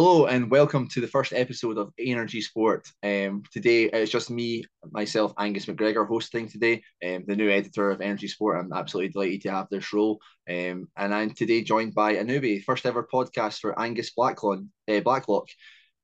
[0.00, 2.86] Hello and welcome to the first episode of Energy Sport.
[3.02, 6.84] Um, today it's just me, myself, Angus McGregor, hosting today.
[7.04, 8.60] Um, the new editor of Energy Sport.
[8.60, 10.20] I'm absolutely delighted to have this role.
[10.48, 14.60] Um, and I'm today joined by Anubi, first ever podcast for Angus Blacklock.
[14.86, 15.48] Uh, Blacklock.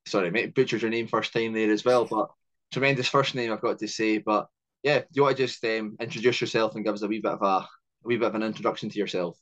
[0.07, 2.31] Sorry, mate, butchered your name first time there as well, but
[2.73, 4.19] tremendous first name I've got to say.
[4.19, 4.49] But
[4.83, 7.31] yeah, do you want to just um, introduce yourself and give us a wee bit
[7.31, 7.69] of a, a
[8.03, 9.39] wee bit of an introduction to yourself?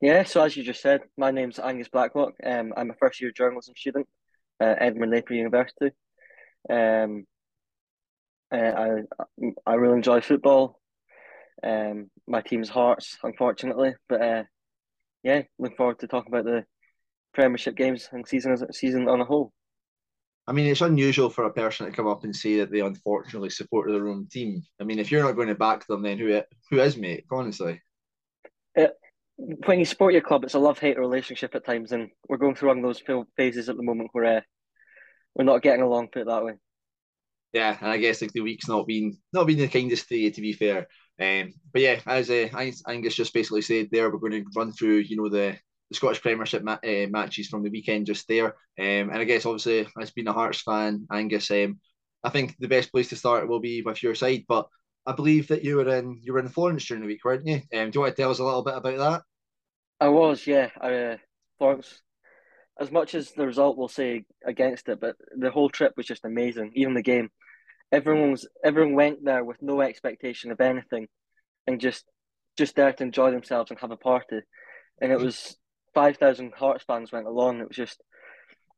[0.00, 2.34] Yeah, so as you just said, my name's Angus Blacklock.
[2.44, 4.06] Um, I'm a first year journalism student
[4.60, 5.90] at Edinburgh Napier University.
[6.70, 7.26] Um,
[8.52, 8.88] uh, I
[9.66, 10.80] I really enjoy football.
[11.64, 14.42] Um, my team's Hearts, unfortunately, but uh,
[15.24, 16.64] yeah, look forward to talking about the
[17.34, 19.52] Premiership games and season as season on a whole.
[20.46, 23.50] I mean, it's unusual for a person to come up and say that they unfortunately
[23.50, 24.62] support their own team.
[24.80, 26.40] I mean, if you're not going to back them, then who
[26.70, 27.24] who is, mate?
[27.32, 27.80] Honestly.
[29.38, 32.56] When you support your club, it's a love hate relationship at times, and we're going
[32.56, 33.02] through one of those
[33.36, 34.40] phases at the moment where uh,
[35.34, 36.08] we're not getting along.
[36.08, 36.54] Put it that way.
[37.52, 40.40] Yeah, and I guess like the week's not been not been the kindest day to
[40.40, 40.88] be fair.
[41.20, 42.48] Um, but yeah, as uh,
[42.86, 45.56] Angus just basically said there, we're going to run through you know the,
[45.88, 48.48] the Scottish Premiership ma- uh, matches from the weekend just there.
[48.78, 51.78] Um, and I guess obviously as being a Hearts fan, Angus, um,
[52.24, 54.66] I think the best place to start will be with your side, but.
[55.06, 57.62] I believe that you were in you were in Florence during the week, weren't you?
[57.72, 59.22] Um, do you want to tell us a little bit about that?
[60.00, 60.70] I was, yeah.
[60.80, 61.16] I, uh,
[61.58, 62.02] Florence,
[62.80, 66.24] as much as the result will say against it, but the whole trip was just
[66.24, 66.72] amazing.
[66.74, 67.30] Even the game,
[67.90, 71.08] everyone was everyone went there with no expectation of anything,
[71.66, 72.04] and just
[72.56, 74.40] just there to enjoy themselves and have a party.
[75.00, 75.56] And it was
[75.94, 77.60] five thousand Hearts fans went along.
[77.60, 78.00] It was just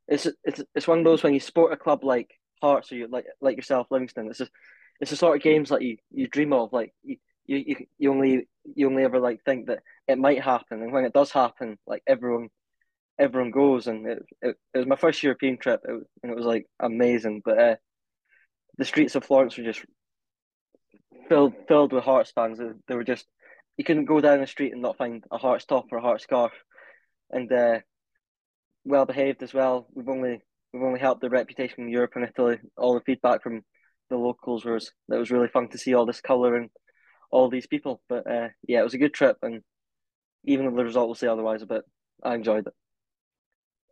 [0.08, 2.30] it's it's it's one of those when you support a club like
[2.62, 4.28] Hearts or you like like yourself, Livingston.
[4.28, 4.52] It's just
[5.00, 6.72] it's the sort of games that you, you dream of.
[6.72, 10.92] Like you, you you only you only ever like think that it might happen, and
[10.92, 12.48] when it does happen, like everyone
[13.18, 16.46] everyone goes, and it it, it was my first European trip, it, and it was
[16.46, 17.42] like amazing.
[17.44, 17.76] But uh,
[18.78, 19.84] the streets of Florence were just
[21.28, 22.58] filled filled with Hearts fans.
[22.88, 23.26] They, were just
[23.76, 26.24] you couldn't go down the street and not find a Hearts top or a Hearts
[26.24, 26.52] scarf,
[27.30, 27.80] and uh,
[28.84, 29.86] well behaved as well.
[29.94, 30.40] We've only
[30.72, 32.58] we've only helped the reputation in Europe and Italy.
[32.76, 33.62] All the feedback from
[34.08, 36.70] the locals was that was really fun to see all this colour and
[37.30, 38.02] all these people.
[38.08, 39.62] But uh, yeah, it was a good trip, and
[40.44, 41.84] even though the result will say otherwise, a bit,
[42.22, 42.74] I enjoyed it.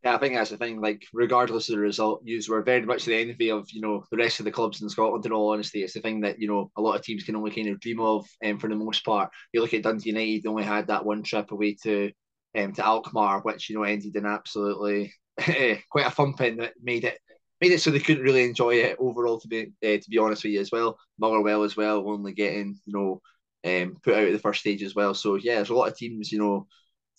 [0.05, 0.81] Yeah, I think that's the thing.
[0.81, 4.17] Like, regardless of the result, you were very much the envy of you know the
[4.17, 5.27] rest of the clubs in Scotland.
[5.27, 7.51] In all honesty, it's the thing that you know a lot of teams can only
[7.51, 8.27] kind of dream of.
[8.41, 11.05] And um, for the most part, you look at Dundee United; they only had that
[11.05, 12.13] one trip away to
[12.57, 15.13] um, to Alkmaar, which you know ended in absolutely
[15.91, 17.19] quite a thumping that made it
[17.61, 19.41] made it so they couldn't really enjoy it overall.
[19.41, 22.79] To be uh, to be honest with you as well, Motherwell as well, only getting
[22.87, 23.21] you know
[23.65, 25.15] um, put out at the first stage as well.
[25.15, 26.67] So yeah, there's a lot of teams you know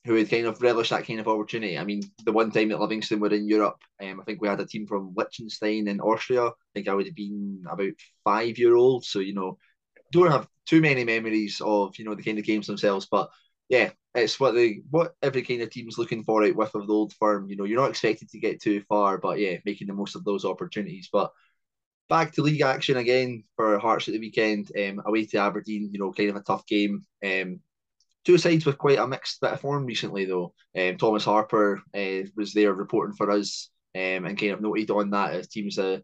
[0.05, 1.77] who would kind of relish that kind of opportunity.
[1.77, 4.59] I mean, the one time that Livingston were in Europe, um, I think we had
[4.59, 6.47] a team from Liechtenstein in Austria.
[6.47, 7.91] I think I would have been about
[8.23, 9.05] five year old.
[9.05, 9.57] So you know,
[10.11, 13.29] don't have too many memories of you know the kind of games themselves, but
[13.69, 16.93] yeah, it's what the what every kind of team's looking for out with of the
[16.93, 17.49] old firm.
[17.49, 20.23] You know, you're not expected to get too far, but yeah, making the most of
[20.23, 21.09] those opportunities.
[21.11, 21.31] But
[22.09, 25.89] back to league action again for Hearts at the weekend, um, away to Aberdeen.
[25.91, 27.03] You know, kind of a tough game.
[27.23, 27.61] Um,
[28.25, 30.53] two sides with quite a mixed bit of form recently, though.
[30.77, 35.11] Um, Thomas Harper uh, was there reporting for us, um, and kind of noted on
[35.11, 35.99] that as teams uh,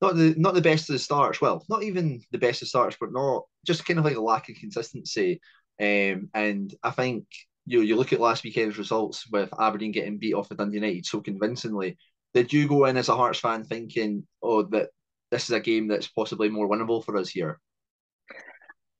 [0.00, 1.40] not the not the best of the starts.
[1.40, 4.48] Well, not even the best of starts, but not just kind of like a lack
[4.48, 5.40] of consistency.
[5.80, 7.24] Um, and I think
[7.66, 11.06] you you look at last weekend's results with Aberdeen getting beat off of Dundee United
[11.06, 11.96] so convincingly.
[12.32, 14.90] Did you go in as a Hearts fan thinking, oh, that
[15.30, 17.58] this is a game that's possibly more winnable for us here?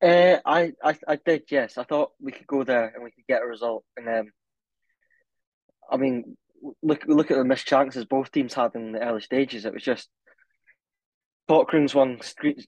[0.02, 1.76] Uh, I, I I did, yes.
[1.76, 3.84] I thought we could go there and we could get a result.
[3.96, 4.32] And um,
[5.90, 6.36] I mean,
[6.82, 9.66] look look at the missed chances both teams had in the early stages.
[9.66, 10.08] It was just
[11.50, 12.66] Cochrane's one screams,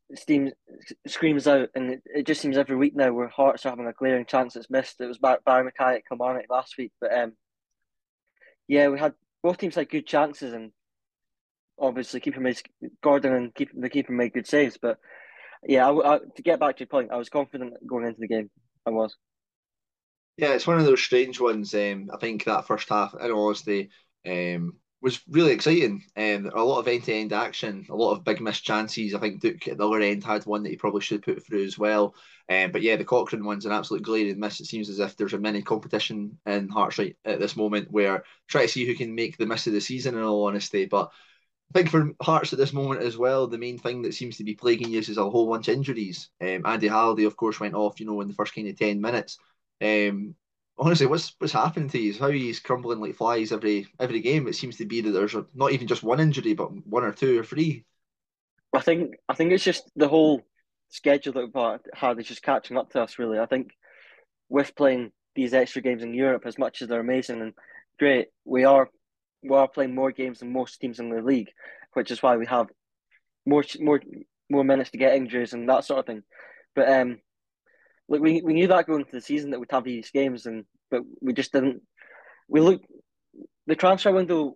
[1.06, 3.92] screams out, and it, it, just seems every week now where Hearts are having a
[3.92, 5.00] glaring chance it's missed.
[5.00, 7.34] It was Barrie McKay at Kilmarnock last week, but um,
[8.66, 10.72] yeah, we had both teams had good chances, and
[11.78, 12.60] obviously keeper made
[13.02, 14.78] Gordon and keep the keeper made good saves.
[14.80, 14.98] But
[15.66, 18.28] yeah, I, I, to get back to your point, I was confident going into the
[18.28, 18.50] game.
[18.86, 19.16] I was.
[20.36, 21.74] Yeah, it's one of those strange ones.
[21.74, 23.90] Um, I think that first half, in all honesty,
[24.26, 26.04] um, was really exciting.
[26.16, 29.14] um, a lot of end to end action, a lot of big missed chances.
[29.14, 31.64] I think Duk at the other end had one that he probably should put through
[31.64, 32.14] as well.
[32.48, 34.60] Um, but yeah, the Cochrane one's an absolute glaring miss.
[34.60, 38.22] It seems as if there's a mini competition in Hearts right at this moment where
[38.48, 40.14] try to see who can make the miss of the season.
[40.14, 41.10] In all honesty, but
[41.74, 44.44] I think for Hearts at this moment as well, the main thing that seems to
[44.44, 46.28] be plaguing you is a whole bunch of injuries.
[46.38, 49.00] Um, Andy Halliday, of course, went off, you know, in the first kind of ten
[49.00, 49.38] minutes.
[49.80, 50.34] Um,
[50.76, 52.12] honestly, what's what's happening to you?
[52.18, 54.48] How he's crumbling like flies every every game.
[54.48, 57.40] It seems to be that there's not even just one injury, but one or two
[57.40, 57.86] or three.
[58.74, 60.42] I think I think it's just the whole
[60.90, 63.18] schedule that we've had is just catching up to us.
[63.18, 63.72] Really, I think
[64.50, 67.54] with playing these extra games in Europe, as much as they're amazing and
[67.98, 68.90] great, we are
[69.42, 71.50] we are playing more games than most teams in the league,
[71.94, 72.68] which is why we have
[73.46, 74.00] more more
[74.50, 76.22] more minutes to get injuries and that sort of thing.
[76.74, 77.18] But um,
[78.08, 80.64] like we we knew that going into the season that we'd have these games, and
[80.90, 81.82] but we just didn't.
[82.48, 82.86] We looked
[83.66, 84.54] the transfer window.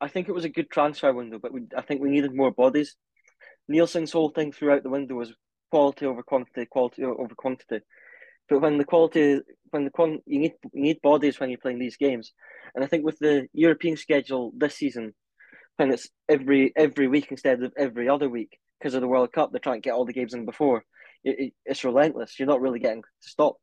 [0.00, 2.50] I think it was a good transfer window, but we I think we needed more
[2.50, 2.96] bodies.
[3.68, 5.32] Neilson's whole thing throughout the window was
[5.70, 7.80] quality over quantity, quality over quantity.
[8.50, 11.78] But when the quality, when the quant, you need you need bodies when you're playing
[11.78, 12.32] these games,
[12.74, 15.14] and I think with the European schedule this season,
[15.76, 19.52] when it's every every week instead of every other week because of the World Cup,
[19.52, 20.84] they're trying to get all the games in before.
[21.22, 22.38] It, it, it's relentless.
[22.38, 23.56] You're not really getting to stop.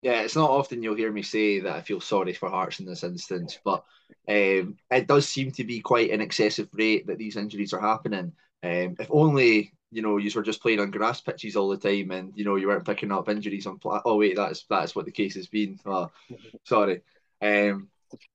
[0.00, 2.86] Yeah, it's not often you'll hear me say that I feel sorry for Hearts in
[2.86, 3.82] this instance, but
[4.28, 8.32] um, it does seem to be quite an excessive rate that these injuries are happening.
[8.62, 12.10] Um, if only you know you were just playing on grass pitches all the time,
[12.10, 13.78] and you know you weren't picking up injuries on.
[13.78, 15.78] Pla- oh wait, that's that's what the case has been.
[15.86, 16.10] Oh,
[16.64, 17.02] sorry.
[17.40, 17.88] Um,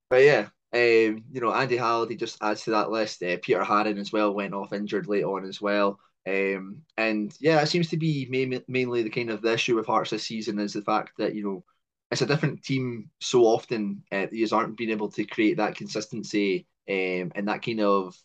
[0.08, 3.22] but yeah, um, you know Andy Halliday just adds to that list.
[3.22, 5.98] Uh, Peter Haring as well went off injured late on as well.
[6.26, 8.26] Um, and yeah, it seems to be
[8.66, 11.44] mainly the kind of the issue with Hearts this season is the fact that you
[11.44, 11.64] know
[12.10, 14.02] it's a different team so often.
[14.10, 18.16] Uh, you aren't being able to create that consistency um, and that kind of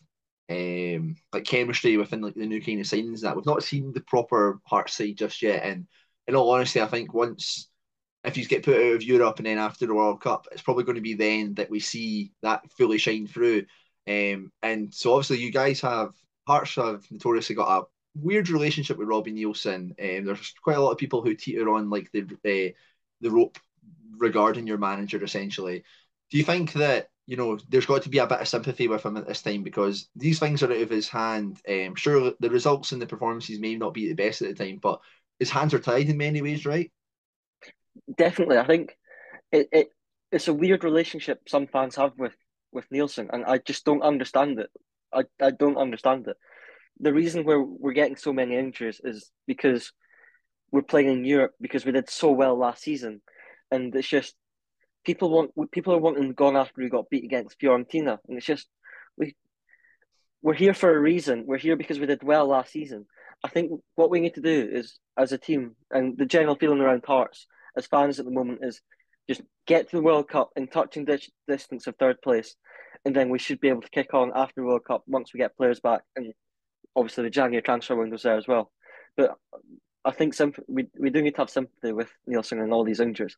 [0.50, 4.00] um, like chemistry within like the new kind of signings that we've not seen the
[4.00, 5.62] proper Hearts side just yet.
[5.64, 5.86] And
[6.26, 7.68] in all honesty, I think once
[8.24, 10.84] if you get put out of Europe and then after the World Cup, it's probably
[10.84, 13.64] going to be then that we see that fully shine through.
[14.08, 16.12] Um, and so obviously you guys have
[16.46, 17.86] Hearts have notoriously got a
[18.16, 19.90] weird relationship with Robbie Neilson.
[19.90, 22.74] Um, there's quite a lot of people who teeter on like the the,
[23.20, 23.58] the rope
[24.16, 25.84] regarding your manager essentially.
[26.30, 29.04] Do you think that you know there's got to be a bit of sympathy with
[29.04, 31.60] him at this time because these things are out of his hand?
[31.68, 34.78] Um, sure, the results and the performances may not be the best at the time,
[34.82, 35.00] but
[35.38, 36.90] his hands are tied in many ways, right?
[38.16, 38.96] Definitely, I think
[39.52, 39.88] it, it
[40.32, 42.34] it's a weird relationship some fans have with
[42.72, 44.70] with Neilson, and I just don't understand it.
[45.12, 46.36] I, I don't understand it.
[47.00, 49.92] The reason we're we're getting so many injuries is because
[50.70, 53.22] we're playing in Europe because we did so well last season,
[53.70, 54.34] and it's just
[55.04, 58.68] people want people are wanting gone after we got beat against Fiorentina, and it's just
[59.16, 59.34] we
[60.42, 61.44] we're here for a reason.
[61.46, 63.06] We're here because we did well last season.
[63.44, 66.80] I think what we need to do is, as a team, and the general feeling
[66.80, 68.80] around Hearts as fans at the moment is
[69.28, 71.06] just get to the World Cup in touching
[71.46, 72.56] distance of third place,
[73.04, 75.38] and then we should be able to kick on after the World Cup once we
[75.38, 76.32] get players back, and
[76.96, 78.70] obviously the January transfer window's there as well.
[79.16, 79.36] But
[80.04, 83.00] I think some we we do need to have sympathy with Neilson and all these
[83.00, 83.36] injuries.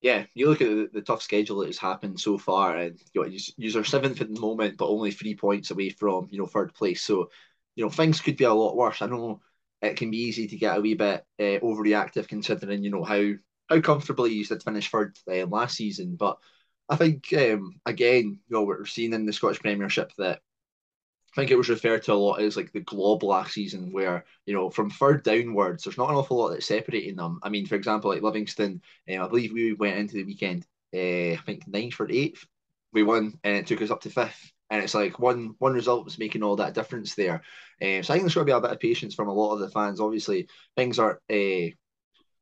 [0.00, 3.22] Yeah, you look at the, the tough schedule that has happened so far, and you
[3.22, 6.46] know, you are seventh at the moment, but only three points away from you know
[6.46, 7.02] third place.
[7.02, 7.30] So,
[7.74, 9.02] you know, things could be a lot worse.
[9.02, 9.40] I know
[9.82, 13.32] it can be easy to get a wee bit uh, overreactive considering you know how
[13.68, 16.38] how comfortably you did finish third uh, last season, but
[16.88, 20.40] I think um, again, you know, we're seeing in the Scottish Premiership that
[21.38, 24.54] think it was referred to a lot as like the glob last season, where you
[24.54, 27.38] know from third downwards, there's not an awful lot that's separating them.
[27.42, 28.82] I mean, for example, like Livingston,
[29.12, 32.44] um, I believe we went into the weekend, uh, I think ninth or eighth,
[32.92, 34.52] we won, and it took us up to fifth.
[34.70, 37.42] And it's like one one result was making all that difference there.
[37.80, 39.54] Um, so I think there's going to be a bit of patience from a lot
[39.54, 40.00] of the fans.
[40.00, 41.70] Obviously, things are uh,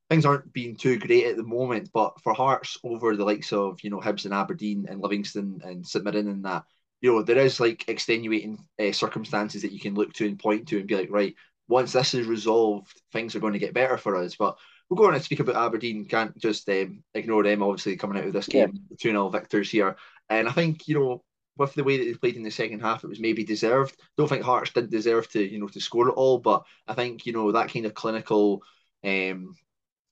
[0.08, 3.78] things aren't being too great at the moment, but for Hearts over the likes of
[3.82, 6.64] you know Hibs and Aberdeen and Livingston and St Mirren and that,
[7.06, 10.66] you know there is like extenuating uh, circumstances that you can look to and point
[10.66, 11.36] to and be like, right,
[11.68, 14.34] once this is resolved, things are going to get better for us.
[14.34, 14.58] But
[14.90, 16.06] we're going to speak about Aberdeen.
[16.06, 17.62] Can't just um, ignore them.
[17.62, 19.14] Obviously, coming out of this game, two yeah.
[19.14, 19.94] 0 victors here,
[20.28, 21.22] and I think you know
[21.56, 23.96] with the way that they played in the second half, it was maybe deserved.
[24.16, 27.24] Don't think Hearts didn't deserve to, you know, to score it all, but I think
[27.24, 28.62] you know that kind of clinical
[29.04, 29.54] um,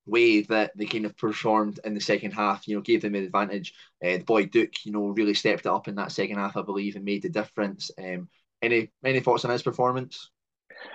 [0.07, 3.25] way that they kind of performed in the second half, you know, gave them an
[3.25, 3.75] advantage.
[4.05, 6.97] Uh, the boy Duk, you know, really stepped up in that second half, I believe,
[6.97, 7.91] and made the difference.
[7.99, 8.29] Um,
[8.63, 10.31] any any thoughts on his performance?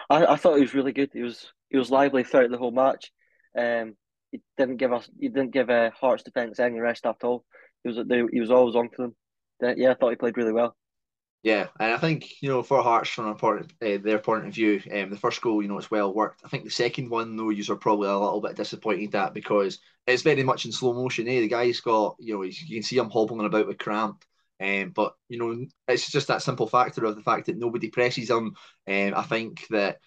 [0.10, 1.10] I, I thought he was really good.
[1.14, 3.12] He was he was lively throughout the whole match.
[3.58, 3.96] Um,
[4.32, 7.46] he didn't give us he didn't give a uh, Hearts defence any rest at all.
[7.84, 7.98] He was
[8.32, 9.16] he was always on to them.
[9.78, 10.76] Yeah, I thought he played really well.
[11.42, 14.54] Yeah, and I think you know for Hearts from a point, uh, their point of
[14.54, 16.42] view, um, the first goal, you know, it's well worked.
[16.44, 19.80] I think the second one though, you are probably a little bit disappointed at because
[20.06, 21.30] it's very much in slow motion.
[21.30, 24.26] Eh, the guy's got you know you can see him hobbling about with cramp,
[24.60, 28.30] um, but you know it's just that simple factor of the fact that nobody presses
[28.30, 28.56] him.
[28.88, 30.00] Um, I think that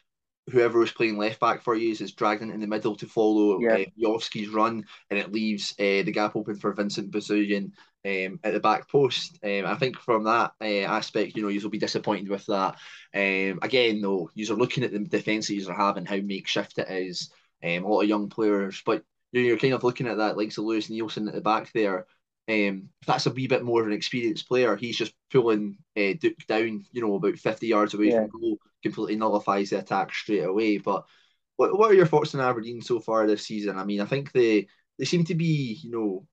[0.50, 3.84] whoever was playing left back for you is dragged into the middle to follow yeah.
[4.06, 7.72] uh, run, and it leaves uh, the gap open for Vicente Besuijen
[8.04, 9.38] um, at the back post.
[9.44, 12.76] Um, I think from that uh, aspect, you know, you'll be disappointed with that.
[13.14, 17.30] Um, again, though, you're looking at the defence that you're having, how makeshift it is.
[17.64, 20.50] Um, a lot of young players, but you're you're kind of looking at that, like
[20.50, 22.06] so Lewis Neilson at the back there.
[22.48, 26.14] Um, if that's a wee bit more of an experienced player, he's just pulling uh,
[26.20, 28.26] Duk down, you know, about 50 yards away yeah.
[28.26, 30.78] from goal, completely nullifies the attack straight away.
[30.78, 31.06] But
[31.56, 33.78] what, what are your thoughts on Aberdeen so far this season?
[33.78, 34.66] I mean, I think they
[34.98, 36.26] they seem to be, you know,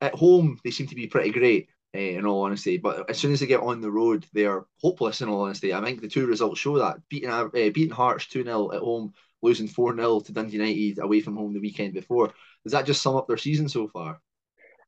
[0.00, 1.68] at home they seem to be pretty great.
[1.92, 4.64] Uh, in all honesty, but as soon as they get on the road, they are
[4.80, 5.22] hopeless.
[5.22, 8.44] In all honesty, I think the two results show that beating uh, beating Hearts two
[8.44, 9.12] 0 at home,
[9.42, 12.32] losing four 0 to Dundee United away from home the weekend before.
[12.62, 14.20] Does that just sum up their season so far?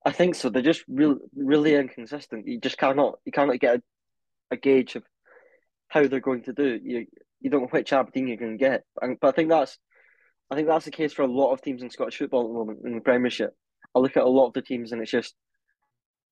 [0.04, 0.50] I think so.
[0.50, 2.46] They're just really, really inconsistent.
[2.46, 3.82] You just cannot, you cannot get a,
[4.52, 5.04] a gauge of
[5.88, 6.80] how they're going to do.
[6.82, 7.06] You,
[7.40, 8.82] you don't know which Aberdeen you're going to get.
[9.00, 9.78] And, but I think that's,
[10.50, 12.54] I think that's the case for a lot of teams in Scottish football at the
[12.54, 13.54] moment in the Premiership.
[13.94, 15.34] I look at a lot of the teams and it's just,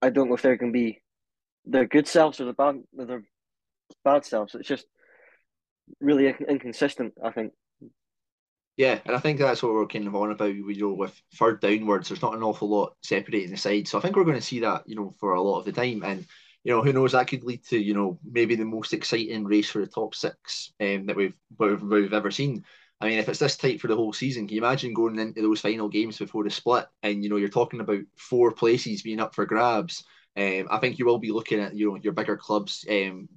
[0.03, 1.01] I don't know if they're going to be
[1.65, 3.23] their good selves or the bad, their
[4.05, 4.55] bad selves.
[4.55, 4.87] It's just
[6.01, 7.15] really inconsistent.
[7.23, 7.53] I think.
[8.81, 10.55] Yeah, and I think that's what we're kind of on about.
[10.55, 13.91] You know, with third downwards, there's not an awful lot separating the sides.
[13.91, 15.73] So I think we're going to see that, you know, for a lot of the
[15.73, 16.03] time.
[16.03, 16.27] And
[16.65, 17.13] you know, who knows?
[17.13, 20.73] That could lead to you know maybe the most exciting race for the top six
[20.81, 22.65] um, that we've we've, we've ever seen.
[23.03, 25.43] I mean, if it's this tight for the whole season, can you imagine going into
[25.43, 29.21] those final games before the split and you know you're talking about four places being
[29.21, 30.05] up for grabs?
[30.39, 33.29] Um, I think you will be looking at you know your bigger clubs um,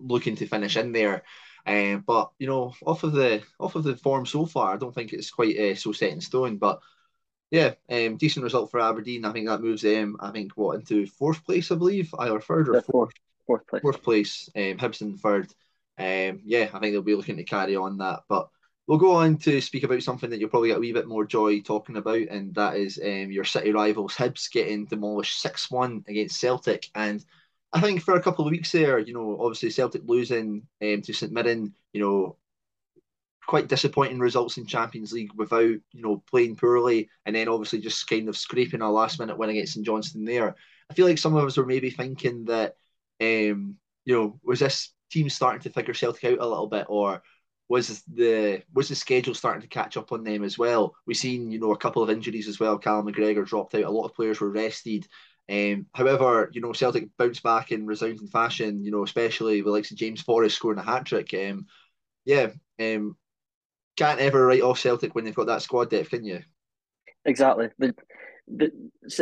[0.00, 1.24] looking to finish in there.
[1.66, 4.94] Um, but you know, off of the off of the form so far, I don't
[4.94, 6.58] think it's quite uh, so set in stone.
[6.58, 6.80] But
[7.50, 9.24] yeah, um, decent result for Aberdeen.
[9.24, 10.16] I think that moves them.
[10.20, 13.12] I think what into fourth place, I believe, either third or fourth.
[13.46, 13.82] Fourth place.
[13.82, 14.50] Fourth place.
[14.56, 15.52] Um, Hibson third.
[15.98, 18.20] Um, yeah, I think they'll be looking to carry on that.
[18.28, 18.48] But
[18.86, 21.24] we'll go on to speak about something that you'll probably get a wee bit more
[21.24, 26.04] joy talking about, and that is um, your city rivals Hibs getting demolished six one
[26.08, 27.24] against Celtic and
[27.76, 31.12] I think for a couple of weeks there, you know, obviously Celtic losing um, to
[31.12, 32.38] St Mirren, you know,
[33.46, 38.08] quite disappointing results in Champions League without, you know, playing poorly, and then obviously just
[38.08, 40.56] kind of scraping a last minute win against St Johnstone there.
[40.90, 42.76] I feel like some of us were maybe thinking that,
[43.20, 47.22] um, you know, was this team starting to figure Celtic out a little bit, or
[47.68, 50.94] was the was the schedule starting to catch up on them as well?
[51.06, 52.78] We've seen, you know, a couple of injuries as well.
[52.78, 53.84] Callum McGregor dropped out.
[53.84, 55.06] A lot of players were rested.
[55.48, 59.90] Um, however, you know, Celtic bounced back in resounding fashion, you know, especially with likes
[59.92, 61.32] of James Forrest scoring a hat trick.
[61.34, 61.66] Um,
[62.24, 62.48] yeah,
[62.80, 63.16] um,
[63.96, 66.42] can't ever write off Celtic when they've got that squad depth, can you?
[67.24, 67.68] Exactly.
[67.78, 67.94] The,
[68.48, 68.70] the,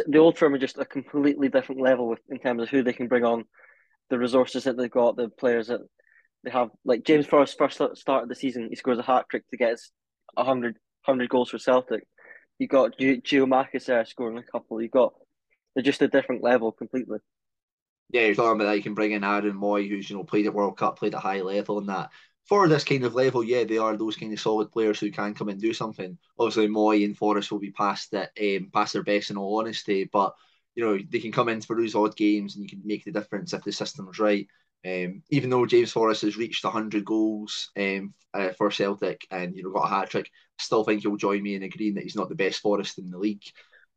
[0.06, 2.92] the old firm are just a completely different level with, in terms of who they
[2.92, 3.44] can bring on,
[4.10, 5.80] the resources that they've got, the players that
[6.42, 6.70] they have.
[6.84, 9.70] Like James Forrest, first start of the season, he scores a hat trick to get
[9.70, 9.92] his
[10.34, 12.06] 100, 100 goals for Celtic.
[12.58, 14.80] You got Giakoumakis there scoring a couple.
[14.80, 15.14] You got
[15.74, 17.18] they're just a different level completely.
[18.10, 20.46] Yeah, you're talking about that you can bring in Aaron Mooy, who's you know played
[20.46, 22.10] at World Cup, played at high level, and that
[22.46, 25.34] for this kind of level, yeah, they are those kind of solid players who can
[25.34, 26.18] come and do something.
[26.38, 30.08] Obviously, Moy and Forrest will be past that, um, past their best in all honesty,
[30.12, 30.34] but
[30.74, 33.12] you know they can come in for those odd games and you can make the
[33.12, 34.46] difference if the system's right.
[34.86, 39.62] Um, even though James Forrest has reached 100 goals um, uh, for Celtic and you
[39.62, 42.28] know got a hat trick, still think he'll join me in agreeing that he's not
[42.28, 43.44] the best Forrest in the league.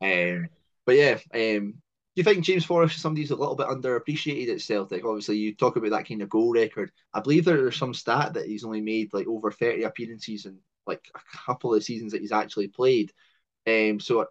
[0.02, 0.48] Um,
[0.88, 4.52] but yeah, um, do you think James Forrest is somebody who's a little bit underappreciated
[4.54, 5.04] at Celtic?
[5.04, 6.92] Obviously, you talk about that kind of goal record.
[7.14, 11.02] I believe there's some stat that he's only made like over 30 appearances in like
[11.14, 13.12] a couple of seasons that he's actually played.
[13.68, 14.28] Um, so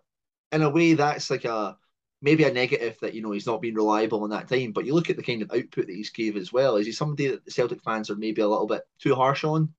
[0.50, 1.76] in a way, that's like a
[2.22, 4.72] maybe a negative that you know he's not been reliable in that time.
[4.72, 6.76] But you look at the kind of output that he's gave as well.
[6.76, 9.74] Is he somebody that the Celtic fans are maybe a little bit too harsh on?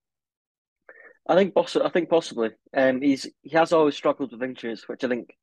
[1.28, 1.88] I think possibly.
[1.88, 2.52] I think possibly.
[2.76, 5.36] Um, he's he has always struggled with injuries, which I think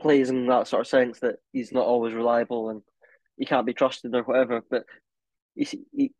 [0.00, 2.82] plays in that sort of sense that he's not always reliable and
[3.36, 4.62] he can't be trusted or whatever.
[4.70, 4.84] But
[5.54, 6.12] he, he,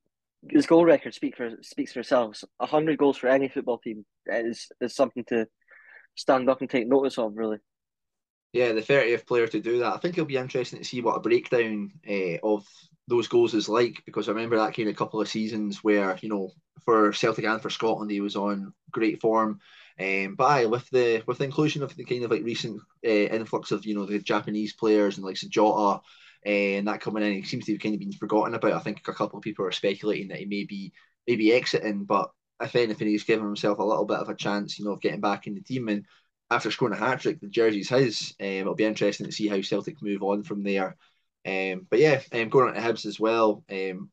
[0.49, 2.43] his goal record speak for speaks for itself.
[2.61, 5.47] hundred goals for any football team is is something to
[6.15, 7.59] stand up and take notice of, really.
[8.53, 9.93] Yeah, the 30th player to do that.
[9.93, 12.67] I think it'll be interesting to see what a breakdown uh, of
[13.07, 16.29] those goals is like because I remember that kind of couple of seasons where you
[16.29, 16.53] know
[16.85, 19.61] for Celtic and for Scotland he was on great form
[20.01, 23.09] um, but aye, with the with the inclusion of the kind of like recent uh,
[23.09, 26.01] influx of you know the Japanese players and like Sajota
[26.47, 28.75] uh, and that coming in, he seems to have kind of been forgotten about.
[28.75, 30.93] I think a couple of people are speculating that he may be
[31.27, 34.85] maybe exiting, but if anything, he's given himself a little bit of a chance, you
[34.85, 35.89] know, of getting back in the team.
[35.89, 36.05] And
[36.51, 38.35] after scoring a hat trick, the jersey's his.
[38.41, 40.97] Um, it'll be interesting to see how Celtic move on from there.
[41.47, 43.65] Um, but yeah, um, going on to Hibs as well.
[43.71, 44.11] Um,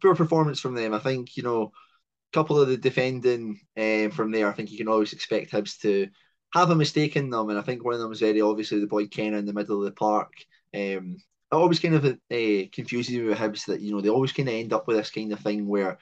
[0.00, 0.94] poor performance from them.
[0.94, 1.72] I think you know
[2.34, 6.08] couple of the defending um, from there, I think you can always expect Hibs to
[6.52, 8.86] have a mistake in them, and I think one of them is very obviously the
[8.86, 10.32] boy Kenneh in the middle of the park.
[10.74, 14.32] Um, it always kind of uh, confuses me with Hibs that you know they always
[14.32, 15.98] kind of end up with this kind of thing where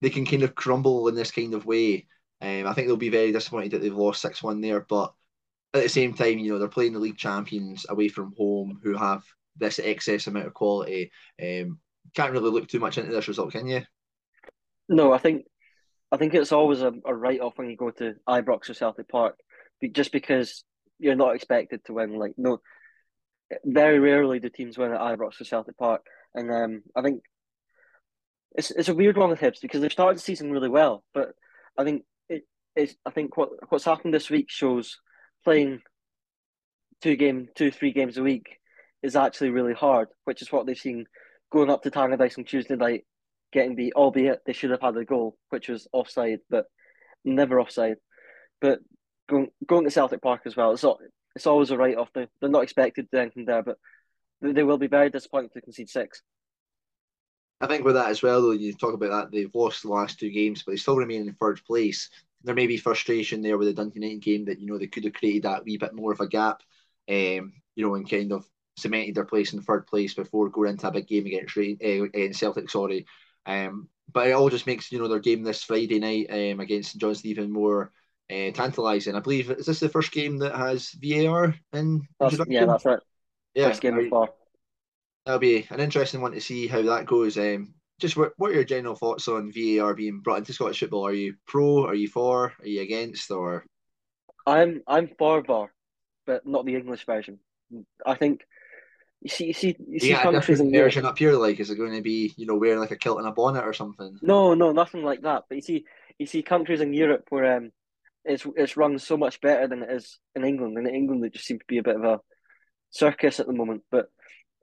[0.00, 2.06] they can kind of crumble in this kind of way.
[2.40, 5.12] Um, I think they'll be very disappointed that they've lost six one there, but
[5.74, 8.96] at the same time, you know they're playing the league champions away from home, who
[8.96, 9.24] have
[9.56, 11.10] this excess amount of quality.
[11.42, 11.80] Um,
[12.14, 13.82] can't really look too much into this result, can you?
[14.88, 15.44] No, I think
[16.10, 19.08] I think it's always a, a write off when you go to Ibrox or Celtic
[19.08, 19.36] Park,
[19.92, 20.64] just because
[20.98, 22.18] you're not expected to win.
[22.18, 22.60] Like no,
[23.64, 26.02] very rarely do teams win at Ibrox or Celtic Park,
[26.34, 27.22] and um, I think
[28.56, 31.30] it's it's a weird one with Hibs because they've started the season really well, but
[31.76, 32.96] I think it is.
[33.04, 34.98] I think what what's happened this week shows
[35.44, 35.82] playing
[37.02, 38.58] two game, two three games a week
[39.02, 41.04] is actually really hard, which is what they've seen
[41.52, 43.04] going up to Tannadice on Tuesday night,
[43.52, 46.66] getting beat, albeit they should have had a goal, which was offside, but
[47.24, 47.96] never offside.
[48.60, 48.80] But
[49.28, 50.98] going going to Celtic Park as well, it's all,
[51.36, 52.12] it's always a write off.
[52.12, 53.78] They they're not expected to do anything there, but
[54.40, 56.22] they will be very disappointed to concede six.
[57.60, 60.20] I think with that as well, though, you talk about that they've lost the last
[60.20, 62.08] two games, but they still remain in third place.
[62.44, 65.04] There may be frustration there with the Dundee United game that you know they could
[65.04, 66.62] have created that wee bit more of a gap,
[67.08, 70.86] um, you know, and kind of cemented their place in third place before going into
[70.86, 72.70] a big game against uh, against Celtic.
[72.70, 73.06] Sorry,
[73.48, 76.98] um, but it all just makes you know their game this Friday night um, against
[76.98, 77.90] John Stephen more
[78.30, 79.14] uh, tantalising.
[79.14, 82.06] I believe is this the first game that has VAR in?
[82.20, 83.00] That's, yeah, that's right.
[83.54, 84.28] Yeah, first game before.
[85.24, 87.38] That'll be an interesting one to see how that goes.
[87.38, 91.06] Um, just what, what are your general thoughts on VAR being brought into Scottish football?
[91.06, 91.86] Are you pro?
[91.86, 92.52] Are you for?
[92.60, 93.30] Are you against?
[93.30, 93.64] Or
[94.46, 95.72] I'm I'm for VAR,
[96.26, 97.38] but not the English version.
[98.06, 98.42] I think
[99.20, 101.32] you see, you see, you see yeah, countries in version up here.
[101.32, 103.64] Like, is it going to be you know wearing like a kilt and a bonnet
[103.64, 104.18] or something?
[104.22, 105.44] No, no, nothing like that.
[105.48, 105.84] But you see,
[106.18, 107.70] you see countries in Europe where um,
[108.24, 110.78] it's it's run so much better than it is in England.
[110.78, 112.20] And in England, it just seems to be a bit of a
[112.90, 113.82] circus at the moment.
[113.90, 114.06] But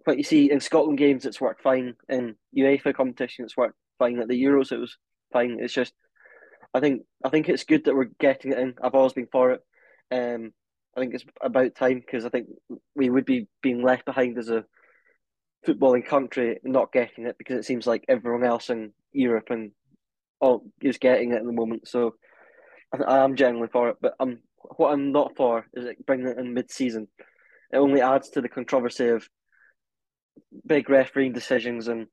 [0.05, 1.95] but you see, in Scotland games, it's worked fine.
[2.07, 4.19] In UEFA competition, it's worked fine.
[4.19, 4.97] At the Euros, it was
[5.33, 5.57] fine.
[5.59, 5.93] It's just,
[6.73, 8.75] I think I think it's good that we're getting it in.
[8.81, 9.61] I've always been for it.
[10.11, 10.53] Um,
[10.95, 12.47] I think it's about time because I think
[12.95, 14.63] we would be being left behind as a
[15.67, 19.71] footballing country not getting it because it seems like everyone else in Europe and
[20.39, 21.87] all is getting it at the moment.
[21.87, 22.15] So
[22.93, 24.39] I, am generally for it, but I'm
[24.77, 27.07] what I'm not for is bringing it in mid-season.
[27.71, 29.27] It only adds to the controversy of
[30.65, 32.07] big refereeing decisions and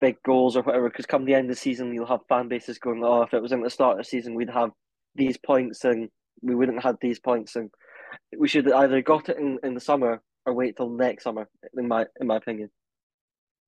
[0.00, 0.88] big goals or whatever.
[0.88, 3.42] Because come the end of the season, you'll have fan bases going, "Oh, if it
[3.42, 4.70] was in the start of the season, we'd have
[5.14, 6.08] these points and
[6.42, 7.70] we wouldn't have had these points." And
[8.38, 11.48] we should either got it in, in the summer or wait till next summer.
[11.76, 12.70] In my in my opinion.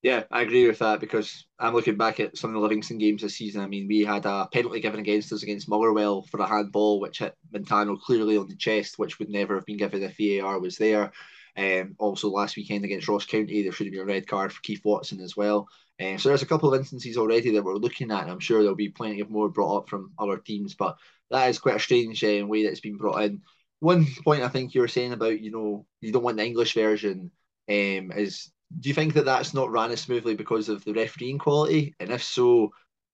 [0.05, 3.23] Yeah, I agree with that because I'm looking back at some of the Livingston games
[3.23, 3.61] this season.
[3.61, 7.19] I mean, we had a penalty given against us against Motherwell for a handball, which
[7.19, 10.77] hit Montano clearly on the chest, which would never have been given if VAR was
[10.77, 11.11] there.
[11.57, 14.61] Um, also, last weekend against Ross County, there should have been a red card for
[14.61, 15.67] Keith Watson as well.
[15.99, 18.61] Um, so there's a couple of instances already that we're looking at, and I'm sure
[18.61, 20.75] there'll be plenty of more brought up from other teams.
[20.75, 20.97] But
[21.31, 23.41] that is quite a strange um, way that it's been brought in
[23.85, 26.73] one point I think you were saying about you know you don't want the English
[26.73, 27.31] version
[27.69, 31.37] um, is do you think that that's not ran as smoothly because of the refereeing
[31.37, 31.93] quality?
[31.99, 32.71] And if so,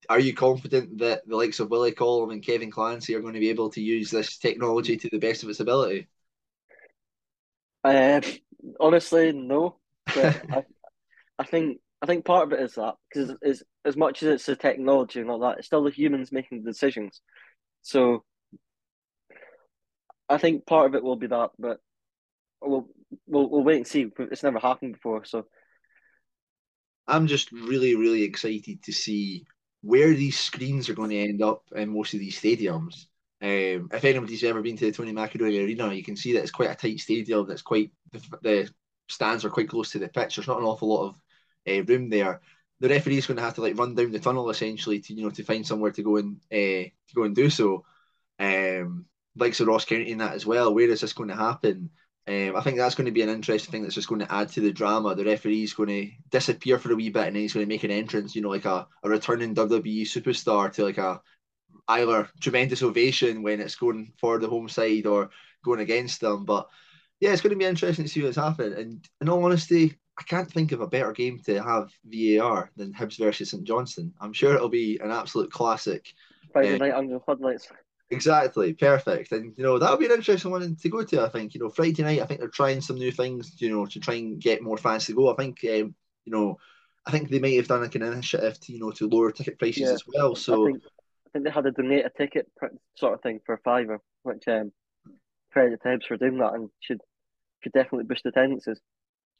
[0.09, 3.39] are you confident that the likes of Willie Collum and Kevin Clancy are going to
[3.39, 6.07] be able to use this technology to the best of its ability?
[7.83, 8.21] Uh,
[8.79, 9.75] honestly, no.
[10.07, 10.63] I,
[11.37, 14.45] I think I think part of it is that because as as much as it's
[14.45, 17.19] the technology and all that, it's still the humans making the decisions.
[17.81, 18.23] So
[20.31, 21.79] I think part of it will be that, but
[22.61, 22.87] we'll
[23.27, 24.11] we'll, we'll wait and see.
[24.17, 25.45] It's never happened before, so.
[27.07, 29.45] I'm just really, really excited to see
[29.81, 33.05] where these screens are going to end up in most of these stadiums.
[33.41, 36.51] Um, if anybody's ever been to the Tony Macaroni Arena, you can see that it's
[36.51, 37.47] quite a tight stadium.
[37.47, 38.69] That's quite the, the
[39.09, 40.35] stands are quite close to the pitch.
[40.35, 41.15] There's not an awful lot of
[41.67, 42.41] uh, room there.
[42.79, 45.31] The referee's going to have to like run down the tunnel essentially to you know
[45.31, 47.83] to find somewhere to go and uh, to go and do so.
[48.39, 50.73] Um, likes of Ross County in that as well.
[50.73, 51.89] Where is this going to happen?
[52.27, 54.49] Um, I think that's going to be an interesting thing that's just going to add
[54.49, 55.15] to the drama.
[55.15, 57.83] The referee's going to disappear for a wee bit and then he's going to make
[57.83, 61.21] an entrance, you know, like a, a returning WWE superstar to like a
[61.87, 65.31] either tremendous ovation when it's going for the home side or
[65.63, 66.45] going against them.
[66.45, 66.67] But
[67.19, 68.73] yeah, it's going to be interesting to see what's happening.
[68.73, 72.93] And in all honesty, I can't think of a better game to have VAR than
[72.93, 74.13] Hibs versus St Johnstone.
[74.21, 76.13] I'm sure it'll be an absolute classic.
[76.51, 77.67] Friday uh, night under floodlights.
[78.11, 79.31] Exactly, perfect.
[79.31, 81.53] And you know, that'll be an interesting one to go to, I think.
[81.53, 84.15] You know, Friday night, I think they're trying some new things, you know, to try
[84.15, 85.31] and get more fans to go.
[85.31, 85.95] I think um,
[86.25, 86.57] you know,
[87.05, 89.57] I think they might have done like an initiative to, you know, to lower ticket
[89.57, 90.35] prices yeah, as well.
[90.35, 90.71] So I
[91.33, 92.47] think they had a donate a ticket
[92.95, 94.73] sort of thing for a fiver, which um,
[95.53, 96.99] credit to Hibs for doing that and should
[97.63, 98.79] could definitely boost attendances.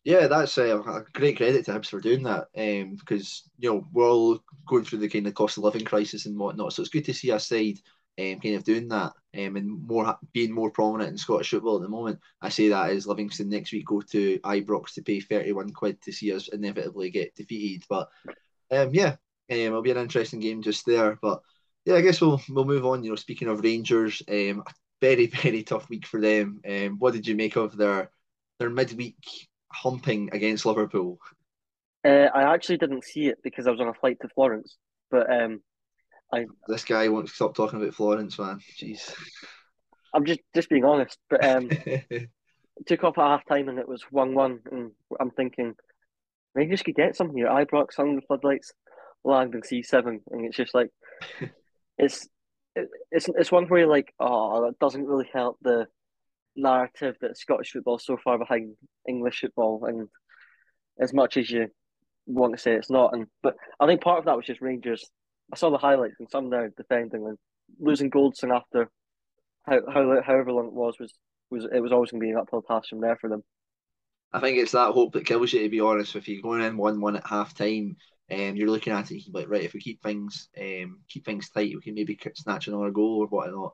[0.03, 3.85] Yeah, that's uh, a great credit to Hibs for doing that um, because you know
[3.91, 6.73] we're all going through the kind of cost of living crisis and whatnot.
[6.73, 7.77] So it's good to see a side
[8.19, 11.81] um, kind of doing that um, and more being more prominent in Scottish football at
[11.81, 12.19] the moment.
[12.41, 16.11] I say that as Livingston next week go to Ibrox to pay 31 quid to
[16.11, 17.85] see us inevitably get defeated.
[17.89, 18.09] But
[18.71, 19.15] um, yeah,
[19.51, 21.17] um, it'll be an interesting game just there.
[21.21, 21.41] But
[21.85, 23.03] yeah, I guess we'll we'll move on.
[23.03, 24.63] You know, speaking of Rangers, um,
[24.99, 26.61] very very tough week for them.
[26.67, 28.11] Um, what did you make of their
[28.59, 29.17] their midweek
[29.71, 31.19] humping against Liverpool?
[32.03, 34.77] Uh, I actually didn't see it because I was on a flight to Florence,
[35.11, 35.61] but um,
[36.31, 38.59] I this guy won't stop talking about Florence, man.
[38.77, 39.13] Jeez.
[40.13, 41.69] I'm just just being honest, but um,
[42.85, 45.75] took off at half time and it was one one, and I'm thinking
[46.53, 47.47] Rangers could get something here.
[47.47, 48.73] Ibrox on the floodlights,
[49.23, 50.89] Langdon C seven, and it's just like
[51.97, 52.27] it's
[52.75, 55.87] it, it's it's one where you're like, oh, that doesn't really help the
[56.55, 58.75] narrative that Scottish football is so far behind
[59.07, 60.09] English football, and
[60.99, 61.67] as much as you
[62.25, 65.09] want to say it's not, and but I think part of that was just Rangers
[65.51, 67.37] I saw the highlights and some there defending and
[67.79, 68.89] losing Goldson after
[69.63, 71.13] how, how however long it was was
[71.49, 73.43] was it was always going to be an uphill task from there for them.
[74.33, 75.61] I think it's that hope that kills you.
[75.63, 77.97] To be honest, if you're going in one one at half time,
[78.31, 81.75] um, you're looking at it, like, right, if we keep things um keep things tight,
[81.75, 83.73] we can maybe snatch another goal or whatnot.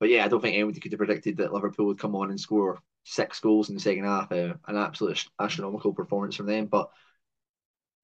[0.00, 2.40] But yeah, I don't think anybody could have predicted that Liverpool would come on and
[2.40, 4.32] score six goals in the second half.
[4.32, 6.66] Uh, an absolute astronomical performance from them.
[6.66, 6.88] But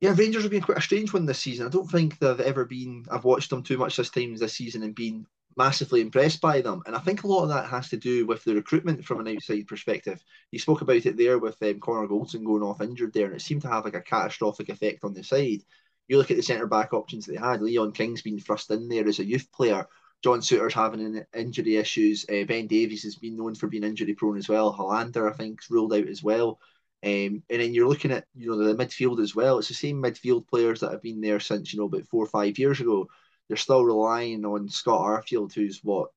[0.01, 1.67] yeah, Rangers have been quite a strange one this season.
[1.67, 3.07] I don't think they've ever been.
[3.11, 5.27] I've watched them too much this time this season and been
[5.57, 6.83] massively impressed by them.
[6.87, 9.35] And I think a lot of that has to do with the recruitment from an
[9.35, 10.23] outside perspective.
[10.51, 13.43] You spoke about it there with um, Connor Goldson going off injured there, and it
[13.43, 15.63] seemed to have like a catastrophic effect on the side.
[16.09, 17.63] You look at the centre back options that they had.
[17.63, 19.87] Leon King's been thrust in there as a youth player.
[20.23, 22.25] John Souttar's having injury issues.
[22.29, 24.75] Uh, ben Davies has been known for being injury prone as well.
[24.75, 26.59] Helander, I think, ruled out as well.
[27.05, 29.59] Um, and then you're looking at you know the midfield as well.
[29.59, 32.29] It's the same midfield players that have been there since you know about four or
[32.29, 33.09] five years ago.
[33.47, 36.09] They're still relying on Scott Arfield, who's what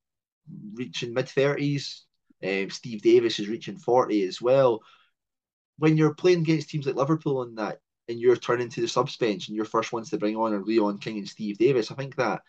[0.72, 2.04] reaching mid thirties.
[2.42, 4.80] Um, Steve Davis is reaching forty as well.
[5.76, 9.16] When you're playing against teams like Liverpool and that, and you're turning to the subs
[9.18, 11.96] bench and your first ones to bring on are Leon King and Steve Davis, I
[11.96, 12.40] think that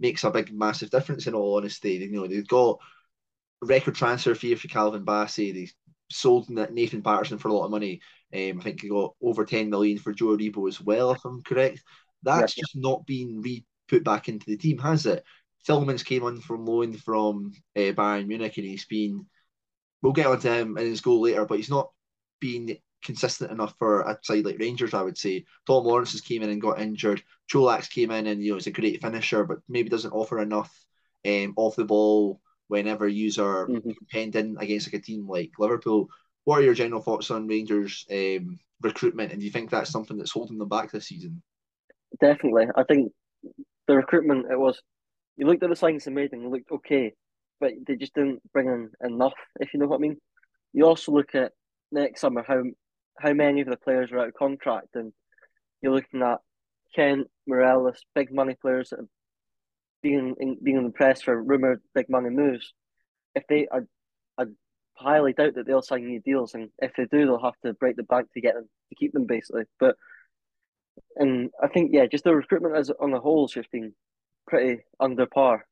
[0.00, 1.28] makes a big massive difference.
[1.28, 2.80] In all honesty, you know they've got
[3.62, 5.54] record transfer fee for Calvin Bassey.
[5.54, 5.68] They
[6.10, 8.00] sold Nathan Patterson for a lot of money.
[8.32, 11.42] Um, I think he got over 10 million for Joe Aribo as well, if I'm
[11.42, 11.82] correct.
[12.22, 12.62] That's yeah.
[12.62, 15.24] just not been re put back into the team, has it?
[15.66, 19.26] Tillman came on from loan from uh, Bayern Munich and he's been,
[20.02, 21.90] we'll get onto him and his goal later, but he's not
[22.40, 25.44] been consistent enough for a side like Rangers, I would say.
[25.66, 27.22] Tom Lawrence has came in and got injured.
[27.50, 30.74] Čolak's came in and, you know, he's a great finisher, but maybe doesn't offer enough
[31.26, 33.90] um, off the ball whenever you are mm-hmm.
[33.90, 36.08] contending against like a team like Liverpool.
[36.44, 40.18] What are your general thoughts on Rangers um, recruitment, and do you think that's something
[40.18, 41.42] that's holding them back this season?
[42.20, 43.12] Definitely, I think
[43.86, 44.80] the recruitment it was.
[45.36, 47.12] You looked at the signings they made and looked okay,
[47.60, 49.32] but they just didn't bring in enough.
[49.58, 50.16] If you know what I mean.
[50.72, 51.52] You also look at
[51.92, 52.62] next summer how
[53.20, 55.12] how many of the players are out of contract, and
[55.80, 56.38] you're looking at
[56.94, 59.08] Kent, Morelos, big money players that have
[60.04, 62.74] being in, being in the press for rumored big money moves,
[63.34, 63.86] if they are,
[64.38, 64.44] I
[64.94, 67.96] highly doubt that they'll sign new deals, and if they do, they'll have to break
[67.96, 69.64] the bank to get them to keep them basically.
[69.80, 69.96] But
[71.16, 73.94] and I think yeah, just the recruitment as on the whole has just been
[74.46, 75.66] pretty under par.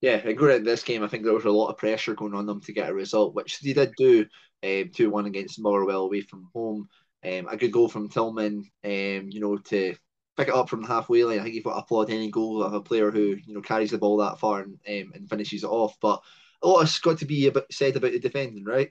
[0.00, 0.54] Yeah, I agree.
[0.54, 2.72] At this game, I think there was a lot of pressure going on them to
[2.72, 4.24] get a result, which they did do.
[4.64, 6.88] Um, two one against Motherwell away from home.
[7.22, 8.64] Um, a good goal from Tillman.
[8.82, 9.94] Um, you know to
[10.40, 11.38] pick it up from the halfway line.
[11.38, 13.90] I think you've got to applaud any goal of a player who you know carries
[13.90, 15.96] the ball that far and um, and finishes it off.
[16.00, 16.20] But
[16.62, 18.90] a lot has got to be a bit said about the defending, right?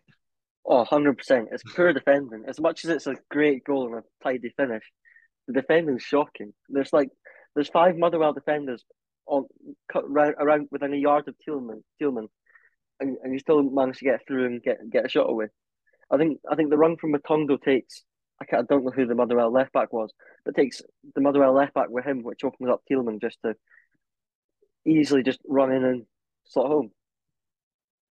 [0.66, 1.48] Oh, 100%.
[1.52, 2.44] It's poor defending.
[2.48, 4.84] As much as it's a great goal and a tidy finish,
[5.48, 6.54] the defending is shocking.
[6.70, 7.10] There's like
[7.56, 8.84] there's five Motherwell defenders
[9.26, 9.46] on
[9.92, 12.28] cut around, around within a yard of Tillman, Tillman,
[13.00, 15.48] and, and you still manage to get through and get get a shot away.
[16.12, 18.04] I think I think the run from Matondo takes
[18.42, 20.12] I, I don't know who the Motherwell left back was,
[20.46, 20.82] but takes
[21.16, 23.56] the Motherwell left back with him, which opens up Tillman just to
[24.86, 26.06] easily just run in and
[26.46, 26.92] slot home.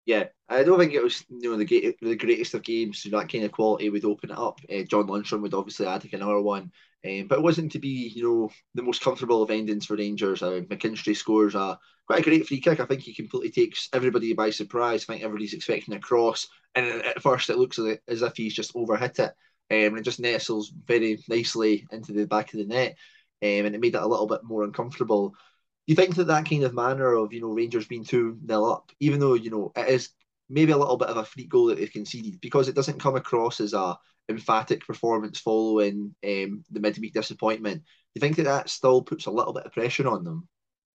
[0.07, 3.03] Yeah, I don't think it was you know the the greatest of games.
[3.03, 4.61] So that kind of quality would open it up.
[4.71, 6.71] Uh, John Lundstram would obviously add like another one,
[7.07, 10.43] um, but it wasn't to be you know the most comfortable of endings for Rangers.
[10.43, 12.81] Uh, McKinstry scores a quite a great free kick.
[12.81, 15.05] I think he completely takes everybody by surprise.
[15.05, 18.75] I think everybody's expecting a cross, and at first it looks as if he's just
[18.75, 19.33] overhit it
[19.71, 22.97] and it just nestles very nicely into the back of the net,
[23.43, 25.31] um, and it made it a little bit more uncomfortable.
[25.31, 28.71] Do you think that that kind of manner of you know Rangers being two nil
[28.71, 30.11] up, even though you know it is
[30.49, 33.17] maybe a little bit of a free goal that they've conceded because it doesn't come
[33.17, 33.97] across as a
[34.29, 37.83] emphatic performance following um, the midweek disappointment.
[37.83, 40.49] Do you think that that still puts a little bit of pressure on them?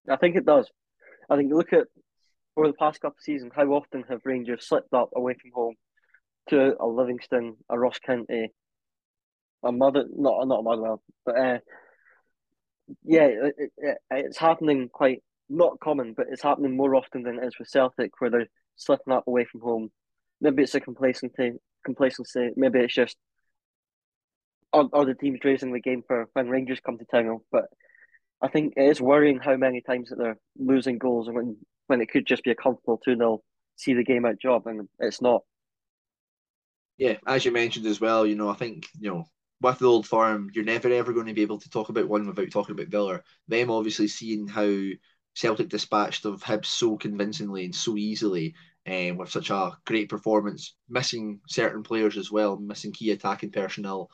[0.08, 0.68] I think it does.
[1.28, 1.86] I think you look at
[2.56, 5.74] over the past couple of seasons, how often have Rangers slipped up away from home
[6.48, 8.52] to a Livingston, a Ross County,
[9.62, 11.58] a mother, not not a Motherwell, but uh,
[13.04, 17.46] yeah, it, it, it's happening quite not common, but it's happening more often than it
[17.46, 19.90] is with Celtic, where they're slipping up away from home.
[20.40, 21.52] Maybe it's a complacency,
[21.84, 22.50] complacency.
[22.56, 23.16] Maybe it's just
[24.72, 27.40] other teams raising the game for when Rangers come to town.
[27.50, 27.64] But
[28.40, 31.56] I think it is worrying how many times that they're losing goals when
[31.88, 33.42] when it could just be a comfortable two 0
[33.76, 35.42] see the game out job, and it's not.
[37.00, 39.24] Yeah, as you mentioned as well, you know, I think you know
[39.62, 42.26] with the old firm, you're never ever going to be able to talk about one
[42.26, 43.22] without talking about Villa.
[43.48, 44.70] Them obviously seeing how
[45.34, 48.54] Celtic dispatched of Hibs so convincingly and so easily,
[48.86, 54.10] um, with such a great performance, missing certain players as well, missing key attacking personnel.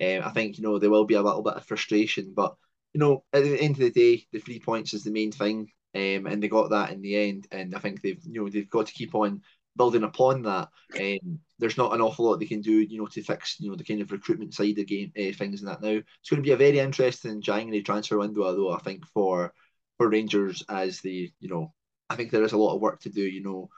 [0.00, 2.54] Um, I think you know there will be a little bit of frustration, but
[2.92, 5.70] you know at the end of the day, the three points is the main thing,
[5.96, 7.48] um, and they got that in the end.
[7.50, 9.40] And I think they've you know they've got to keep on
[9.76, 10.68] building upon that.
[10.98, 13.76] Um, there's not an awful lot they can do, you know, to fix, you know,
[13.76, 15.82] the kind of recruitment side of game uh, things and that.
[15.82, 19.52] Now it's going to be a very interesting January transfer window, though I think for
[19.96, 21.72] for Rangers as the, you know,
[22.10, 23.70] I think there is a lot of work to do, you know,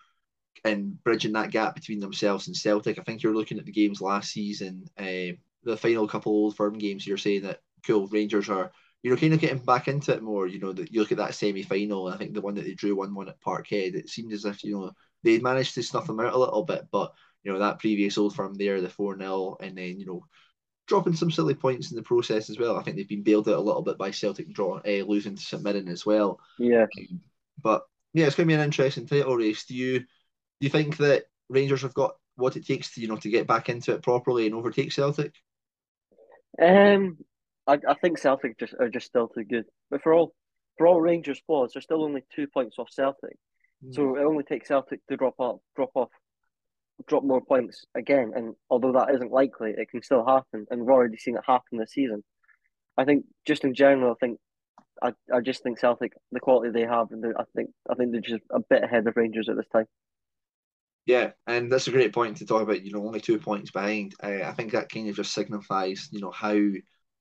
[0.64, 2.98] in bridging that gap between themselves and Celtic.
[2.98, 6.76] I think you're looking at the games last season, uh, the final couple old firm
[6.78, 7.06] games.
[7.06, 10.46] You're saying that cool Rangers are you know, kind of getting back into it more.
[10.46, 12.74] You know, that you look at that semi final, I think the one that they
[12.74, 16.06] drew one one at Parkhead, it seemed as if you know they managed to snuff
[16.06, 19.16] them out a little bit, but you know that previous old firm there, the four
[19.16, 20.24] 0 and then you know
[20.86, 22.76] dropping some silly points in the process as well.
[22.76, 25.42] I think they've been bailed out a little bit by Celtic draw uh, losing to
[25.42, 26.40] St Mirren as well.
[26.58, 27.20] Yeah, um,
[27.62, 27.82] but
[28.14, 29.64] yeah, it's going to be an interesting title race.
[29.66, 30.06] Do you do
[30.60, 33.68] you think that Rangers have got what it takes to you know to get back
[33.68, 35.34] into it properly and overtake Celtic?
[36.60, 37.18] Um,
[37.66, 39.66] I, I think Celtic just are just still too good.
[39.90, 40.34] But for all
[40.78, 43.36] for all Rangers' flaws, they're still only two points off Celtic.
[43.90, 46.10] So it only takes Celtic to drop off, drop off,
[47.06, 48.32] drop more points again.
[48.34, 50.66] And although that isn't likely, it can still happen.
[50.70, 52.24] And we've already seen it happen this season.
[52.96, 54.38] I think just in general, I think
[55.02, 58.20] I, I just think Celtic, the quality they have, and I think I think they're
[58.20, 59.86] just a bit ahead of Rangers at this time.
[61.06, 62.82] Yeah, and that's a great point to talk about.
[62.84, 64.14] You know, only two points behind.
[64.22, 66.58] Uh, I think that kind of just signifies, you know, how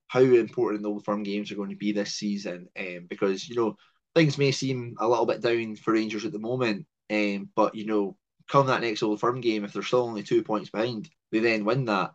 [0.07, 2.67] how important the old firm games are going to be this season.
[2.77, 3.75] Um, because you know
[4.17, 7.85] things may seem a little bit down for Rangers at the moment, um, but you
[7.85, 8.17] know,
[8.49, 11.65] come that next Old Firm game, if they're still only two points behind, they then
[11.65, 12.13] win that.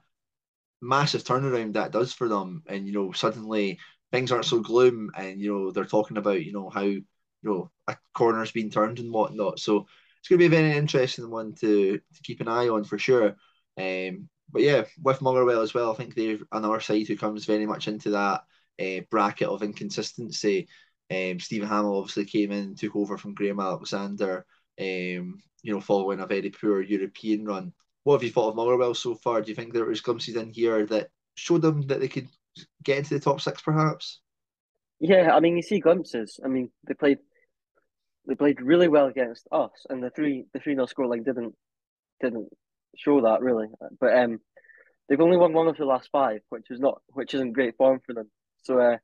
[0.80, 3.78] Massive turnaround that does for them, and you know, suddenly
[4.10, 7.04] things aren't so gloom, and you know, they're talking about you know how you
[7.42, 9.60] know a corner's been turned and whatnot.
[9.60, 9.86] So
[10.18, 12.98] it's going to be a very interesting one to to keep an eye on for
[12.98, 13.36] sure.
[13.78, 17.64] Um, but yeah, with Motherwell as well, I think they're another side who comes very
[17.64, 18.42] much into that
[18.80, 20.66] uh, bracket of inconsistency.
[21.12, 24.46] Um, Steven Hammell obviously came in and took over from Graham Alexander,
[24.81, 27.72] um, you know, following a very poor European run.
[28.05, 29.42] What have you thought of Motherwell so far?
[29.42, 32.29] Do you think there was glimpses in here that showed them that they could
[32.83, 34.20] get into the top six, perhaps?
[35.01, 36.40] Yeah, I mean, you see glimpses.
[36.44, 37.18] I mean, they played
[38.27, 41.55] they played really well against us, and the three the three 0 scoreline didn't
[42.20, 42.48] didn't
[42.96, 43.66] show that really.
[44.01, 44.38] But um,
[45.09, 48.01] they've only won one of the last five, which is not which isn't great form
[48.07, 48.31] for them.
[48.62, 48.98] So uh,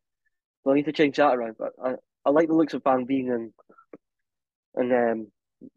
[0.65, 1.57] They'll need to change that around.
[1.59, 1.95] But I,
[2.25, 3.53] I like the looks of Van Veen and
[4.75, 5.27] and um,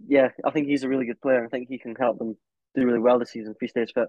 [0.07, 1.43] yeah, I think he's a really good player.
[1.43, 2.37] I think he can help them
[2.75, 4.07] do really well this season if he stays fit.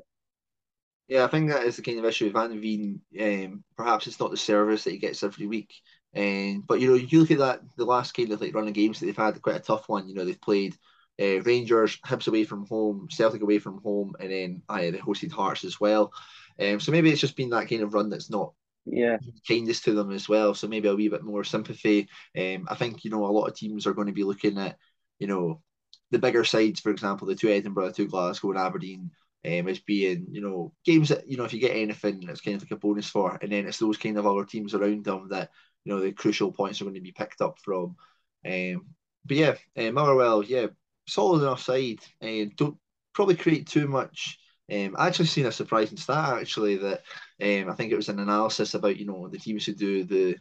[1.09, 3.01] Yeah, I think that is the kind of issue with Van Veen.
[3.21, 5.73] Um, perhaps it's not the service that he gets every week.
[6.17, 9.01] Um, but you know, you look at that the last kind of like running games
[9.01, 10.09] that they've had, quite a tough one.
[10.09, 10.77] You know, they've played
[11.21, 15.33] uh, Rangers, Hibs away from home, Celtic away from home, and then uh, they hosted
[15.33, 16.13] Hearts as well.
[16.61, 18.53] Um, so maybe it's just been that kind of run that's not
[18.85, 19.17] yeah
[19.47, 20.55] kindness to them as well.
[20.55, 22.09] So maybe a wee bit more sympathy.
[22.37, 24.77] Um, I think you know a lot of teams are going to be looking at
[25.19, 25.63] you know
[26.11, 29.11] the bigger sides, for example, the two Edinburgh, the two Glasgow, and Aberdeen.
[29.45, 32.55] Um, as being, you know, games that, you know, if you get anything, it's kind
[32.55, 33.37] of like a bonus for.
[33.43, 35.51] And then it's those kind of other teams around them that,
[35.85, 37.97] you know, the crucial points are going to be picked up from.
[38.47, 38.87] Um,
[39.25, 40.69] but yeah, uh, Motherwell, yeah,
[41.09, 41.99] solid enough side.
[42.21, 42.77] And uh, don't
[43.15, 44.39] probably create too much
[44.73, 47.03] um, I actually seen a surprising stat actually that
[47.43, 50.37] um, I think it was an analysis about you know the teams who do the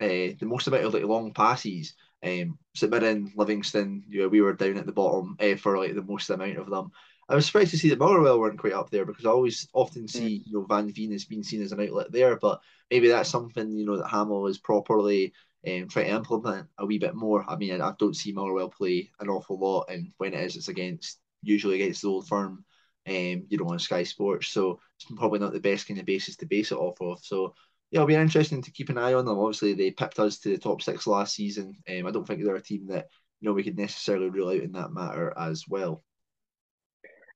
[0.00, 1.94] uh, the most amount of like long passes.
[2.24, 5.94] Um, St Mirren, Livingston, you know, we were down at the bottom uh, for like
[5.94, 6.90] the most amount of them.
[7.28, 10.08] I was surprised to see that Motherwell weren't quite up there because I always often
[10.08, 10.46] see mm.
[10.46, 12.60] you know Van Veen as being seen as an outlet there, but
[12.90, 15.32] maybe that's something you know that Hammell is properly
[15.66, 17.44] um, trying to implement a wee bit more.
[17.48, 20.68] I mean, I don't see Motherwell play an awful lot, and when it is, it's
[20.68, 22.64] against usually against the old firm,
[23.06, 24.48] um, you know, on Sky Sports.
[24.48, 27.24] So it's probably not the best kind of basis to base it off of.
[27.24, 27.54] So
[27.90, 29.38] yeah, it'll be interesting to keep an eye on them.
[29.38, 31.76] Obviously, they pipped us to the top six last season.
[31.88, 33.08] Um, I don't think they're a team that
[33.40, 36.02] you know we could necessarily rule out in that matter as well.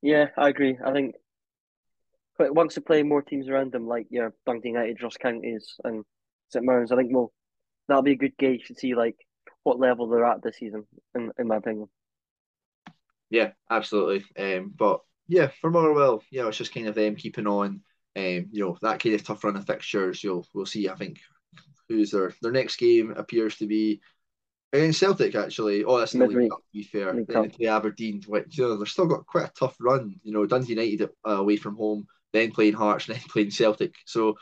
[0.02, 0.78] Yeah, I agree.
[0.85, 1.14] I think
[2.40, 6.06] but once they play more teams around them, like your Dundee United, Ross Counties, and
[6.48, 7.30] St Mirren's, I think we'll
[7.87, 9.16] that'll be a good gauge to see like
[9.62, 10.87] what level they're at this season.
[11.14, 11.90] In in my opinion.
[13.28, 14.24] Yeah, absolutely.
[14.38, 17.80] Um, but yeah, for Motherwell, you know, it's just kind of them keeping on.
[18.16, 20.24] Um, you know, that kind of tough run of fixtures.
[20.24, 20.88] You'll we'll see.
[20.88, 21.20] I think
[21.88, 24.00] who's their their next game appears to be
[24.72, 25.84] against Celtic actually.
[25.84, 27.14] Oh, that's not to be fair.
[27.28, 30.18] Then play Aberdeen, which you know they've still got quite a tough run.
[30.24, 33.94] You know, Dundee United uh, away from home, then playing Hearts, then playing Celtic.
[34.06, 34.34] So,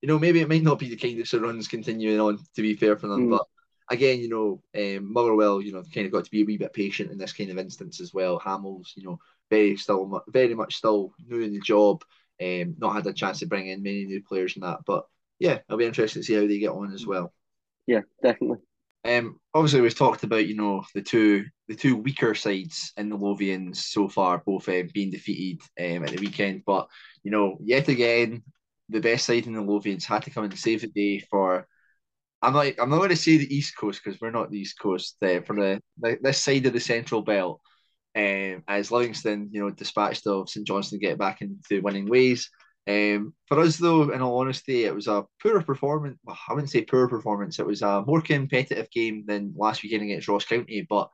[0.00, 2.38] you know, maybe it might not be the kind of runs continuing on.
[2.56, 3.30] To be fair for them, mm.
[3.30, 3.46] but
[3.92, 6.72] again, you know, um, Motherwell, you know, kind of got to be a wee bit
[6.72, 8.38] patient in this kind of instance as well.
[8.38, 9.18] Hammell's, you know,
[9.52, 12.02] very still, very much still new in the job.
[12.42, 15.04] Um, not had a chance to bring in many new players in that, but
[15.38, 17.32] yeah, it'll be interesting to see how they get on as well.
[17.86, 18.58] Yeah, definitely.
[19.04, 23.18] Um, obviously, we've talked about you know the two the two weaker sides in the
[23.18, 26.62] Lothians so far, both um, being defeated um, at the weekend.
[26.64, 26.88] But
[27.22, 28.42] you know, yet again,
[28.88, 31.66] the best side in the Lothians had to come and save the day for.
[32.40, 34.78] I'm like I'm not going to say the East Coast because we're not the East
[34.78, 35.16] Coast.
[35.22, 37.60] Uh, for the, the this side of the Central Belt,
[38.14, 42.50] um, as Livingston, you know, dispatched of St Johnstone to get back into winning ways.
[42.88, 46.18] Um, for us, though, in all honesty, it was a poorer performance.
[46.24, 47.58] Well, I wouldn't say poor performance.
[47.58, 50.86] It was a more competitive game than last weekend against Ross County.
[50.88, 51.08] But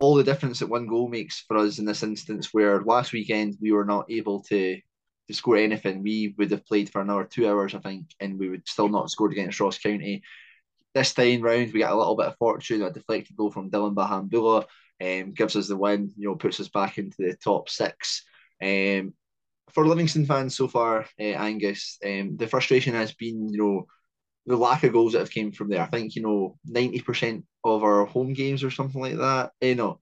[0.00, 3.56] all the difference that one goal makes for us in this instance, where last weekend
[3.60, 4.78] we were not able to
[5.28, 8.48] to score anything, we would have played for another two hours, I think, and we
[8.48, 10.22] would still not have scored against Ross County.
[10.92, 12.82] This time round, we got a little bit of fortune.
[12.82, 14.64] A deflected goal from Dylan Bahamboula
[15.00, 16.12] um, gives us the win.
[16.16, 18.24] You know, puts us back into the top six.
[18.62, 19.14] Um,
[19.72, 23.86] for Livingston fans so far, uh, Angus, um, the frustration has been, you know,
[24.46, 25.82] the lack of goals that have came from there.
[25.82, 29.52] I think, you know, 90% of our home games or something like that.
[29.60, 30.00] You eh, know,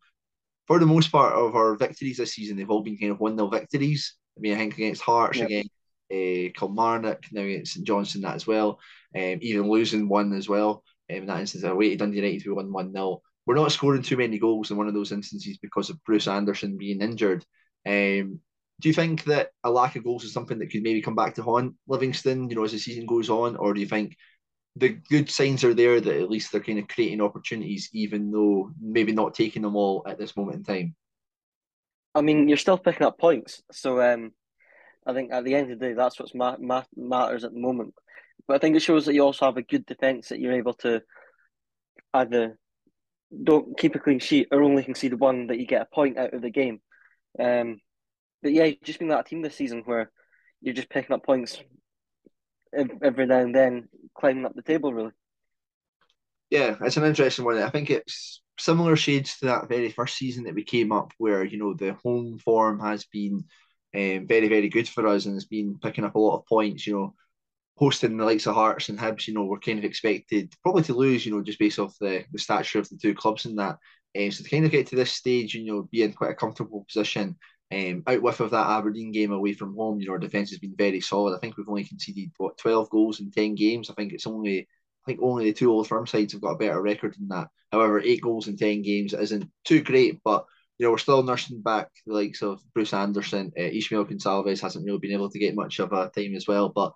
[0.67, 3.37] for the most part of our victories this season, they've all been kind of 1
[3.37, 4.15] 0 victories.
[4.37, 5.47] I mean, I think against Hearts, yep.
[5.49, 5.71] against
[6.13, 8.79] uh, Kilmarnock, now against St Johnstone, that as well.
[9.15, 10.85] Um, even losing one as well.
[11.11, 13.23] Um, in that instance, away to Dundee United, we won 1 0.
[13.49, 16.77] We're not scoring too many goals in one of those instances because of Bruce Anderson
[16.77, 17.47] being injured.
[17.87, 18.41] Um,
[18.79, 21.35] do you think that a lack of goals is something that could maybe come back
[21.37, 24.19] to haunt Livingston, you know, as the season goes on, or do you think
[24.77, 28.71] the good signs are there that at least they're kind of creating opportunities, even though
[28.83, 30.95] maybe not taking them all at this moment in time?
[32.15, 34.33] I mean, you're still picking up points, so um,
[35.07, 37.61] I think at the end of the day, that's what ma- ma- matters at the
[37.61, 37.95] moment.
[38.47, 40.75] But I think it shows that you also have a good defence that you're able
[40.75, 41.01] to
[42.13, 42.59] either
[43.45, 46.35] don't keep a clean sheet or only concede one that you get a point out
[46.35, 46.81] of the game.
[47.39, 47.81] Um,
[48.43, 50.11] but yeah, just been that team this season where
[50.61, 51.61] you're just picking up points
[53.03, 55.13] every now and then, climbing up the table, really.
[56.51, 57.59] Yeah, it's an interesting one.
[57.59, 61.45] I think it's similar shades to that very first season that we came up, where
[61.45, 63.45] you know the home form has been
[63.95, 66.87] um, very, very good for us and it's been picking up a lot of points.
[66.87, 67.15] You know,
[67.79, 70.95] hosting the likes of Hearts and Hibs, you know, we're kind of expected probably to
[70.95, 73.79] lose, you know, just based off the, the stature of the two clubs and that.
[74.19, 76.35] Um, so to kind of get to this stage, you know, be in quite a
[76.35, 77.37] comfortable position
[77.73, 80.59] um, out with of that Aberdeen game away from home, you know, our defence has
[80.59, 81.37] been very solid.
[81.37, 83.91] I think we've only conceded what twelve goals in ten games.
[83.91, 86.59] I think it's only I think only the two old firm sides have got a
[86.59, 87.49] better record than that.
[87.71, 90.47] However, eight goals in ten games isn't too great, but
[90.79, 93.53] you know, we're still nursing back the likes of Bruce Anderson.
[93.57, 96.71] Uh, Esmaël Gonçalves hasn't really been able to get much of a time as well.
[96.71, 96.93] But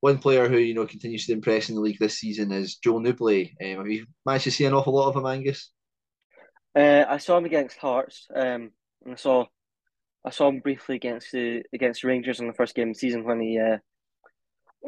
[0.00, 2.98] one player who, you know, continues to impress in the league this season is Joe
[2.98, 3.46] Nouble.
[3.62, 5.70] Um, have you managed to see an awful lot of him, Angus?
[6.74, 8.26] Uh, I saw him against Hearts.
[8.34, 8.70] Um,
[9.04, 9.46] and I saw
[10.24, 13.24] I saw him briefly against the against Rangers in the first game of the season
[13.24, 13.78] when he uh,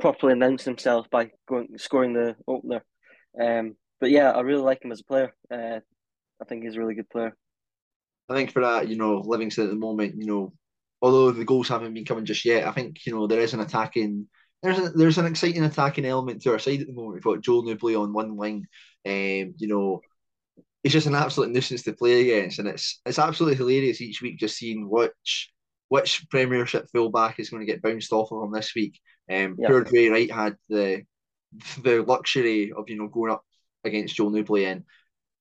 [0.00, 2.82] properly announced himself by going scoring the opener.
[3.40, 5.32] Um, but yeah, I really like him as a player.
[5.50, 5.80] Uh,
[6.40, 7.36] I think he's a really good player.
[8.28, 10.52] I think for that, you know, Livingston at the moment, you know,
[11.00, 13.60] although the goals haven't been coming just yet, I think you know there is an
[13.60, 14.28] attacking.
[14.62, 17.14] There's a, there's an exciting attacking element to our side at the moment.
[17.14, 18.66] We've got Joel Nouble on one wing,
[19.06, 20.00] um, you know,
[20.82, 24.38] he's just an absolute nuisance to play against, and it's it's absolutely hilarious each week
[24.38, 25.52] just seeing which
[25.88, 28.98] which Premiership fullback is going to get bounced off of him this week.
[29.30, 29.68] Um, yeah.
[29.68, 31.02] poor Drey Wright had the
[31.82, 33.44] the luxury of you know going up
[33.84, 34.84] against Joe Nouble, and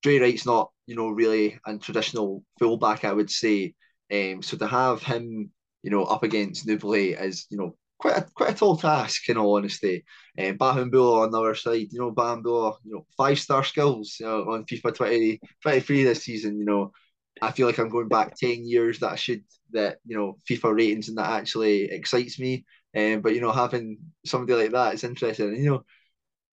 [0.04, 3.74] Drey Wright's not you know really a traditional fullback, I would say.
[4.10, 5.52] Um, so to have him,
[5.82, 9.36] you know, up against Nouble is, you know, quite a quite a tall task in
[9.36, 10.04] all honesty.
[10.38, 14.26] Um, Bahamboula on the other side, you know, Bahamboula, you know, five star skills you
[14.26, 16.58] know, on FIFA 20, 23 this season.
[16.58, 16.92] You know,
[17.42, 20.74] I feel like I'm going back ten years that I should that you know FIFA
[20.76, 22.64] ratings and that actually excites me.
[22.96, 25.48] Um, but you know, having somebody like that is interesting.
[25.48, 25.84] And, you know,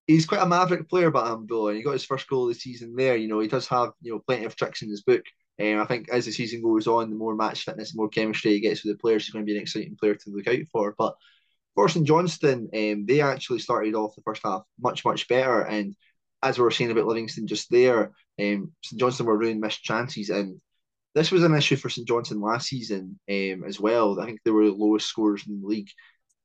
[0.07, 2.95] he's quite a maverick player, Bahamboula, and he got his first goal of the season
[2.95, 3.15] there.
[3.15, 5.23] You know, he does have you know plenty of tricks in his book.
[5.59, 8.53] Um, I think as the season goes on, the more match fitness, the more chemistry
[8.53, 10.59] he gets with the players, he's going to be an exciting player to look out
[10.71, 10.93] for.
[10.97, 11.15] But
[11.75, 15.61] for St Johnstone, um, they actually started off the first half much, much better.
[15.61, 15.95] And
[16.41, 20.29] as we were saying about Livingston just there, um, St Johnstone were ruining missed chances.
[20.29, 20.59] And
[21.13, 24.19] this was an issue for St Johnstone last season um, as well.
[24.19, 25.89] I think they were the lowest scorers in the league,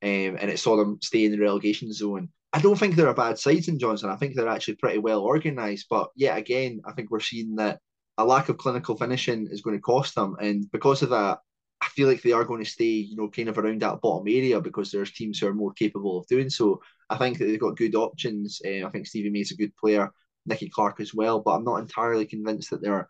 [0.03, 2.29] um, and it saw them stay in the relegation zone.
[2.53, 4.11] I don't think they're a bad side, St Johnstone.
[4.11, 5.87] I think they're actually pretty well organised.
[5.89, 7.81] But yet again, I think we're seeing that
[8.19, 10.37] a lack of clinical finishing is going to cost them.
[10.41, 11.39] And because of that,
[11.81, 14.29] I feel like they are going to stay, you know, kind of around that bottom
[14.29, 16.81] area because there's teams who are more capable of doing so.
[17.09, 18.61] I think that they've got good options.
[18.65, 20.11] Uh, I think Stevie May's a good player,
[20.47, 23.09] Nicky Clark as well, but I'm not entirely convinced that they're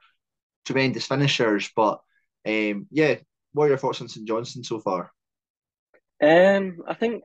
[0.64, 1.70] tremendous finishers.
[1.74, 2.00] But
[2.46, 3.16] um, yeah,
[3.52, 5.12] what are your thoughts on St Johnstone so far?
[6.22, 7.24] Um, I think,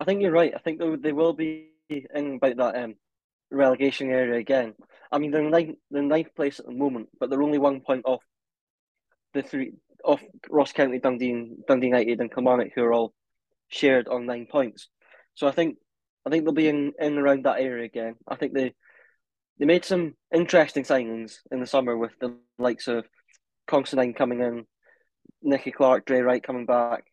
[0.00, 0.52] I think you're right.
[0.54, 2.94] I think they, they will be in about that um
[3.50, 4.74] relegation area again.
[5.12, 7.80] I mean, they're in ninth, they're ninth place at the moment, but they're only one
[7.80, 8.22] point off
[9.32, 9.72] the three
[10.04, 13.14] of Ross County, Dundee, Dundee United, and Kilmarnock, who are all
[13.68, 14.88] shared on nine points.
[15.34, 15.76] So I think
[16.26, 18.14] I think they'll be in, in around that area again.
[18.28, 18.74] I think they
[19.58, 23.04] they made some interesting signings in the summer with the likes of
[23.66, 24.66] Considine coming in,
[25.42, 27.04] Nicky Clark, Drey Wright coming back.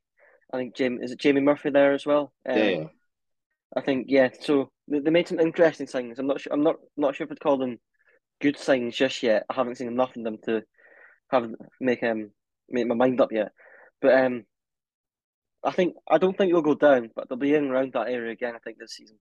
[0.54, 2.34] I think Jamie is it Jamie Murphy there as well.
[2.48, 2.84] Um, yeah.
[3.76, 4.30] I think yeah.
[4.42, 6.20] So they, they made some interesting signings.
[6.20, 6.54] I'm not sure.
[6.54, 7.78] I'm not not sure if I'd call them
[8.42, 9.46] good signings just yet.
[9.50, 10.64] I haven't seen enough of them to
[11.30, 12.32] have make um
[12.74, 13.52] make my mind up yet.
[14.02, 14.46] But um,
[15.64, 18.32] I think I don't think they'll go down, but they'll be in around that area
[18.32, 18.56] again.
[18.56, 19.18] I think this season.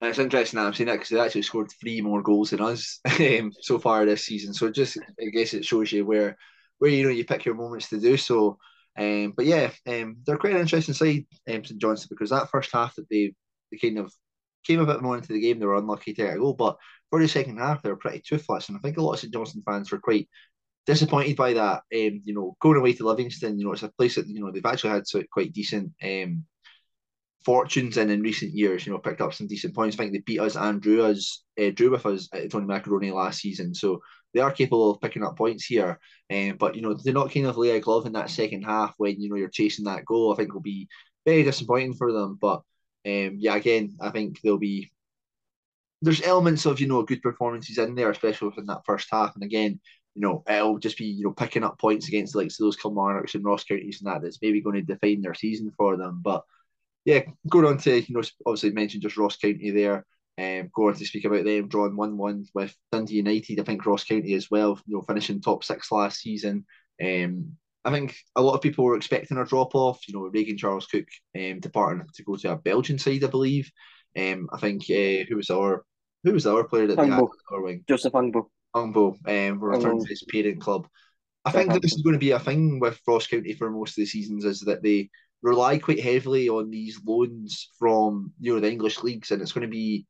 [0.00, 3.00] It's interesting that I'm saying that because they actually scored three more goals than us
[3.20, 4.52] um, so far this season.
[4.52, 6.36] So just I guess it shows you where
[6.78, 8.58] where you know you pick your moments to do so.
[8.96, 12.70] Um, but yeah, um, they're quite an interesting side, um, St Johnstone, because that first
[12.72, 13.34] half that they
[13.70, 14.12] they kind of
[14.64, 16.54] came a bit more into the game, they were unlucky to get a goal.
[16.54, 16.76] But
[17.10, 19.32] for the second half, they were pretty toothless, and I think a lot of St
[19.32, 20.28] Johnstone fans were quite
[20.86, 21.82] disappointed by that.
[21.94, 24.50] Um, you know, going away to Livingston, you know, it's a place that you know
[24.50, 26.44] they've actually had quite decent um
[27.44, 28.86] fortunes in in recent years.
[28.86, 29.96] You know, picked up some decent points.
[29.96, 33.10] I think they beat us and drew us, uh, drew with us at Tony Macaroni
[33.10, 33.74] last season.
[33.74, 34.00] So
[34.32, 35.98] they are capable of picking up points here.
[36.32, 38.94] Um, but you know, they're not kind of lay a glove in that second half
[38.96, 40.32] when you know you're chasing that goal.
[40.32, 40.88] I think will be
[41.26, 42.38] very disappointing for them.
[42.40, 42.62] But
[43.06, 44.90] um, yeah, again, I think they'll be.
[46.02, 49.34] There's elements of you know good performances in there, especially within that first half.
[49.34, 49.80] And again,
[50.14, 53.34] you know, it'll just be, you know, picking up points against like of those Kilmarnocks
[53.34, 56.20] and Ross counties and that that's maybe going to define their season for them.
[56.22, 56.44] But
[57.04, 60.06] yeah, going on to, you know, obviously mentioned just Ross County there.
[60.36, 63.60] Um, going to speak about them drawing 1 1 with Dundee United.
[63.60, 66.64] I think Ross County as well, you know, finishing top six last season.
[67.04, 67.52] Um,
[67.84, 70.00] I think a lot of people were expecting a drop off.
[70.08, 71.06] You know, Regan Charles Cook
[71.36, 73.70] um, departing to go to a Belgian side, I believe.
[74.18, 75.84] Um, I think uh, who was our
[76.24, 77.08] who was our player that Hungbo.
[77.08, 77.84] they had our wing?
[77.86, 78.46] Joseph Hungbo.
[78.74, 80.86] Hungbo um, returned to his parent club.
[81.44, 83.90] I think that this is going to be a thing with Ross County for most
[83.90, 85.10] of the seasons is that they
[85.42, 89.66] rely quite heavily on these loans from you know the English leagues, and it's going
[89.66, 90.06] to be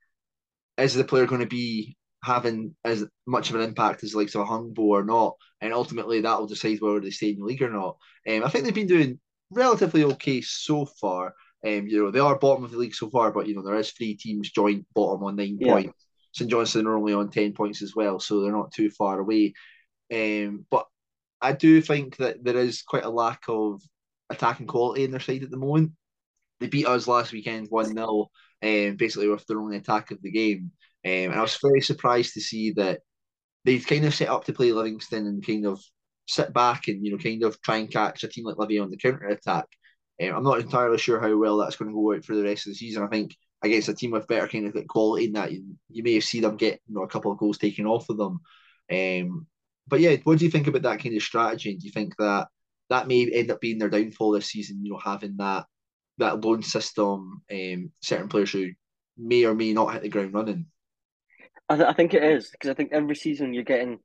[0.79, 4.39] is the player going to be having as much of an impact as like a
[4.39, 7.71] Hungbo or not, and ultimately that will decide whether they stay in the league or
[7.71, 7.97] not.
[8.29, 11.35] Um, I think they've been doing relatively okay so far.
[11.67, 13.75] Um, you know they are bottom of the league so far, but you know there
[13.75, 15.73] is three teams joint bottom on nine yeah.
[15.73, 16.03] points.
[16.35, 19.55] St Johnstone are only on 10 points as well, so they're not too far away.
[20.12, 20.87] Um, but
[21.41, 23.80] I do think that there is quite a lack of
[24.30, 25.93] attacking quality in their side at the moment.
[26.61, 28.30] They beat us last weekend 1 0,
[28.62, 30.72] um, basically with their only attack of the game.
[31.05, 33.01] Um, and I was very surprised to see that
[33.64, 35.80] they kind of set up to play Livingston and kind of
[36.26, 38.91] sit back and you know kind of try and catch a team like Livy on
[38.91, 39.66] the counter attack.
[40.22, 42.66] Um, I'm not entirely sure how well that's going to go out for the rest
[42.66, 43.03] of the season.
[43.03, 46.21] I think against a team with better kind of quality in that you, you may
[46.21, 48.41] seen them get you know a couple of goals taken off of them.
[48.93, 49.47] Um,
[49.87, 51.71] but yeah, what do you think about that kind of strategy?
[51.71, 52.49] And Do you think that
[52.91, 54.85] that may end up being their downfall this season?
[54.85, 55.67] You know, having that
[56.19, 58.71] that loan system, um, certain players who
[59.17, 60.67] may or may not hit the ground running.
[61.69, 63.99] I, th- I think it is because I think every season you're getting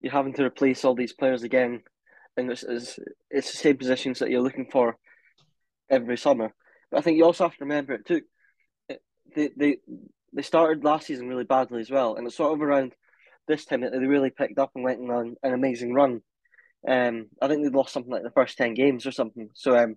[0.00, 1.82] you're having to replace all these players again,
[2.36, 2.98] and it's it's,
[3.30, 4.96] it's the same positions that you're looking for
[5.90, 6.52] every summer.
[6.90, 8.24] But I think you also have to remember it took
[9.34, 9.78] they they
[10.32, 12.94] they started last season really badly as well, and it's sort of around
[13.46, 16.20] this time that they really picked up and went on an amazing run.
[16.86, 19.50] Um, I think they lost something like the first ten games or something.
[19.54, 19.96] So um,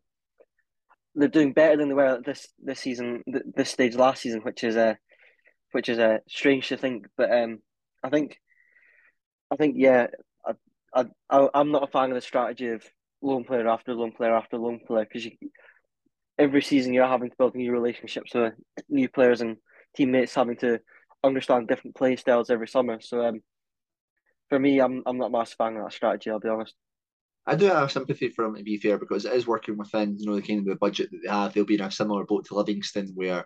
[1.16, 3.24] they're doing better than they were this this season,
[3.56, 4.94] this stage last season, which is a, uh,
[5.72, 7.08] which is a uh, strange to think.
[7.18, 7.60] But um,
[8.04, 8.40] I think,
[9.52, 10.08] I think yeah,
[10.94, 12.84] I I I'm not a fan of the strategy of
[13.22, 15.28] loan player after loan player after loan player because
[16.40, 18.54] every season you're having to build new relationships with
[18.90, 19.58] new players and
[19.96, 20.80] teammates having to
[21.24, 23.00] understand different play styles every summer.
[23.02, 23.42] So um,
[24.50, 26.30] for me, I'm I'm not a massive fan of that strategy.
[26.30, 26.74] I'll be honest.
[27.46, 30.26] I do have sympathy for him to be fair because it is working within you
[30.26, 31.54] know the kind of the budget that they have.
[31.54, 33.46] They'll be in a similar boat to Livingston where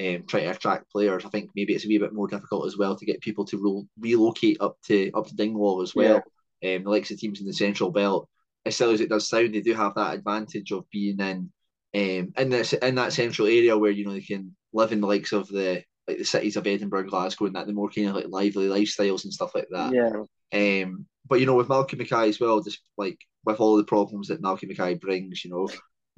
[0.00, 1.24] um, trying to attract players.
[1.24, 3.58] I think maybe it's a wee bit more difficult as well to get people to
[3.58, 6.22] ro- relocate up to up to Dingwall as well.
[6.62, 6.76] Yeah.
[6.76, 8.28] Um, the likes of teams in the Central Belt,
[8.64, 11.50] as silly as it does sound, they do have that advantage of being in
[11.94, 15.06] um, in this in that central area where you know they can live in the
[15.06, 18.14] likes of the like the cities of Edinburgh, Glasgow, and that the more kind of
[18.14, 19.92] like lively lifestyles and stuff like that.
[19.92, 20.22] Yeah.
[20.52, 24.28] Um, but you know, with Malcolm Mackay as well, just like with all the problems
[24.28, 25.68] that Malcolm Mackay brings, you know,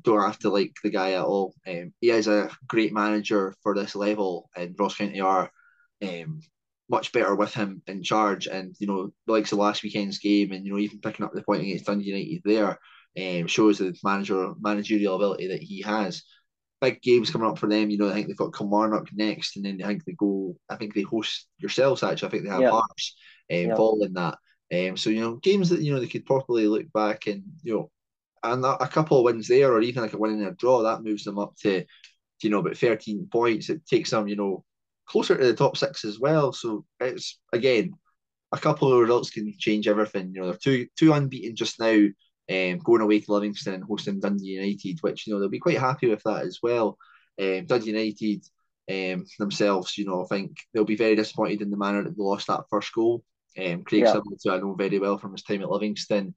[0.03, 1.55] don't have to like the guy at all.
[1.66, 5.51] Um, he is a great manager for this level, and Ross County are
[6.03, 6.41] um,
[6.89, 8.47] much better with him in charge.
[8.47, 11.33] And you know, the likes of last weekend's game, and you know, even picking up
[11.33, 12.79] the point against Dundee United there,
[13.19, 16.23] um, shows the manager managerial ability that he has.
[16.81, 17.91] Big games coming up for them.
[17.91, 20.57] You know, I think they've got Kilmarnock next, and then I think they go.
[20.69, 22.03] I think they host yourselves.
[22.03, 22.71] Actually, I think they have yeah.
[22.71, 23.17] Hearts
[23.51, 23.77] um, yeah.
[23.77, 24.39] following that.
[24.73, 27.75] Um, so you know, games that you know they could properly look back and you
[27.75, 27.91] know,
[28.43, 30.83] and a, a couple of wins there, or even like a win in a draw,
[30.83, 31.85] that moves them up to,
[32.43, 33.71] you know, about thirteen points.
[33.71, 34.65] It takes them, you know,
[35.07, 36.53] closer to the top six as well.
[36.53, 37.95] So it's again,
[38.53, 40.33] a couple of results can change everything.
[40.35, 42.07] You know, they're two two unbeaten just now
[42.51, 45.79] um, going away to Livingston and hosting Dundee United, which you know they'll be quite
[45.79, 46.99] happy with that as well.
[47.41, 48.45] Um, Dundee United
[48.91, 52.23] um, themselves, you know, I think they'll be very disappointed in the manner that they
[52.23, 53.25] lost that first goal.
[53.57, 54.13] Um, Craig yeah.
[54.13, 56.35] who I know very well from his time at Livingston,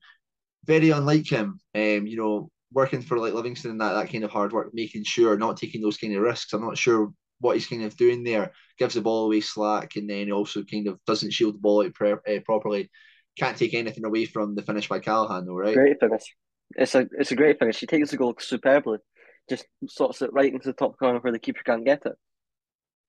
[0.65, 1.59] very unlike him.
[1.75, 5.03] Um, you know, working for like Livingston, and that that kind of hard work, making
[5.03, 6.53] sure not taking those kind of risks.
[6.53, 8.51] I'm not sure what he's kind of doing there.
[8.77, 11.93] Gives the ball away slack, and then also kind of doesn't shield the ball out
[11.93, 12.89] pre- uh, properly
[13.37, 15.73] can't take anything away from the finish by Callaghan, though, right?
[15.73, 16.35] Great finish.
[16.75, 17.79] It's a it's a great finish.
[17.79, 18.97] He takes the goal superbly,
[19.49, 22.13] just sorts it right into the top corner where the keeper can't get it.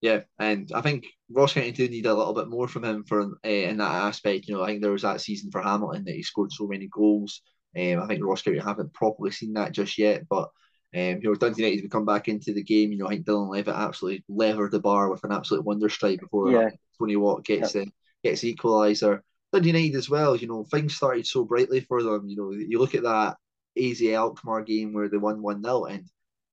[0.00, 3.22] Yeah, and I think Ross County do need a little bit more from him for
[3.22, 4.46] uh, in that aspect.
[4.46, 6.88] You know, I think there was that season for Hamilton that he scored so many
[6.88, 7.42] goals.
[7.76, 10.50] Um, I think Ross County haven't properly seen that just yet, but
[10.94, 12.92] um, you know, Dundee United to come back into the game.
[12.92, 16.20] You know, I think Dylan Levitt absolutely levered the bar with an absolute wonder strike
[16.20, 16.70] before yeah.
[16.98, 17.82] Tony Watt gets yeah.
[17.82, 17.90] the
[18.22, 19.20] gets equaliser.
[19.52, 22.28] Dundee United as well, you know, things started so brightly for them.
[22.28, 23.36] You know, you look at that
[23.78, 26.04] AZ Alkmaar game where they won 1 0 and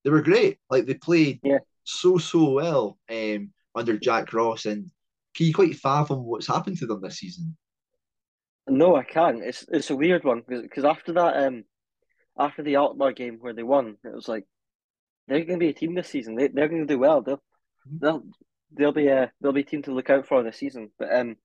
[0.04, 0.60] they were great.
[0.70, 1.60] Like they played yeah.
[1.84, 4.66] so, so well um, under Jack Ross.
[4.66, 4.89] And
[5.36, 7.58] can you quite fathom what's happened to them this season?
[8.68, 9.43] No, I can't.
[9.43, 11.66] It's it's a weird one because after that, um,
[12.38, 14.46] after the Alkmaar game where they won, it was like
[15.28, 16.36] they're going to be a team this season.
[16.36, 17.22] They they're going to do well.
[17.22, 17.98] They'll mm-hmm.
[18.00, 18.24] they'll
[18.72, 20.89] they'll be a they'll be a team to look out for this season.
[20.98, 21.36] But um,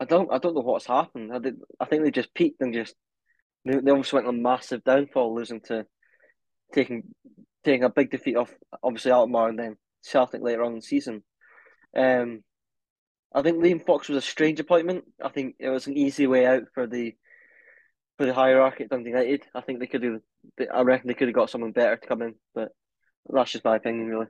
[0.00, 1.32] I don't I don't know what's happened.
[1.32, 2.94] I did I think they just peaked and just
[3.64, 5.86] they, they almost went on massive downfall, losing to
[6.72, 7.02] taking
[7.64, 11.22] taking a big defeat off obviously Alkmaar and then Celtic later on in the season.
[11.96, 12.42] Um,
[13.34, 15.04] I think Liam Fox was a strange appointment.
[15.22, 17.14] I think it was an easy way out for the
[18.16, 19.42] for the hierarchy at Dundee United.
[19.54, 20.20] I think they could have.
[20.72, 22.70] I reckon they could have got someone better to come in, but
[23.28, 24.26] that's just my opinion, really.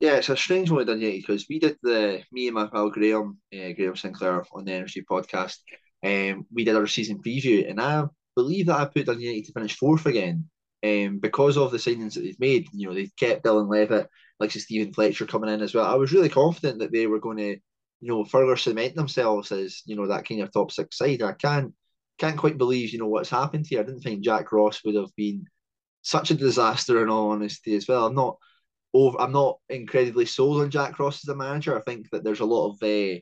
[0.00, 3.38] Yeah, it's a strange one yet because we did the me and my pal Graham,
[3.52, 5.56] uh, Graham Sinclair on the Energy podcast.
[6.04, 8.04] Um, we did our season preview, and I
[8.36, 10.48] believe that I put Dundee to finish fourth again.
[10.84, 14.52] Um, because of the signings that they've made, you know, they've kept Dylan Levitt, like
[14.52, 15.86] Steven Fletcher coming in as well.
[15.86, 17.56] I was really confident that they were going to,
[18.00, 21.22] you know, further cement themselves as you know that kind of top six side.
[21.22, 21.74] I can't
[22.18, 23.80] can't quite believe you know what's happened here.
[23.80, 25.46] I didn't think Jack Ross would have been
[26.02, 28.06] such a disaster in all honesty as well.
[28.06, 28.38] I'm not
[28.94, 29.20] over.
[29.20, 31.76] I'm not incredibly sold on Jack Ross as a manager.
[31.76, 33.18] I think that there's a lot of uh,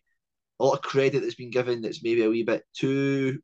[0.59, 3.39] a lot of credit that's been given that's maybe a wee bit too.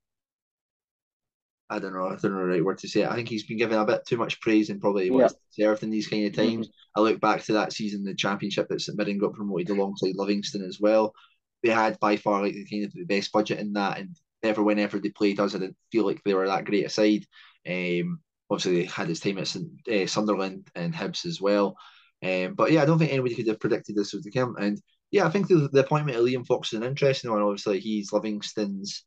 [1.71, 2.07] I don't know.
[2.07, 3.09] I don't know the right word to say it.
[3.09, 5.13] I think he's been given a bit too much praise and probably yeah.
[5.13, 6.69] what's deserved in these kind of times.
[6.69, 7.01] Mm-hmm.
[7.01, 10.65] I look back to that season, the championship that St Mirren got promoted alongside Livingston
[10.65, 11.15] as well.
[11.63, 14.63] They had by far like the kind of the best budget in that, and never
[14.63, 17.25] whenever they played us, I didn't feel like they were that great a side.
[17.67, 18.21] Um,
[18.51, 21.77] obviously they had his time at uh, Sunderland and Hibs as well.
[22.23, 24.57] Um, but yeah, I don't think anybody could have predicted this would come.
[24.57, 27.43] And yeah, I think the, the appointment of Liam Fox is an interesting one.
[27.43, 29.05] Obviously, he's Livingston's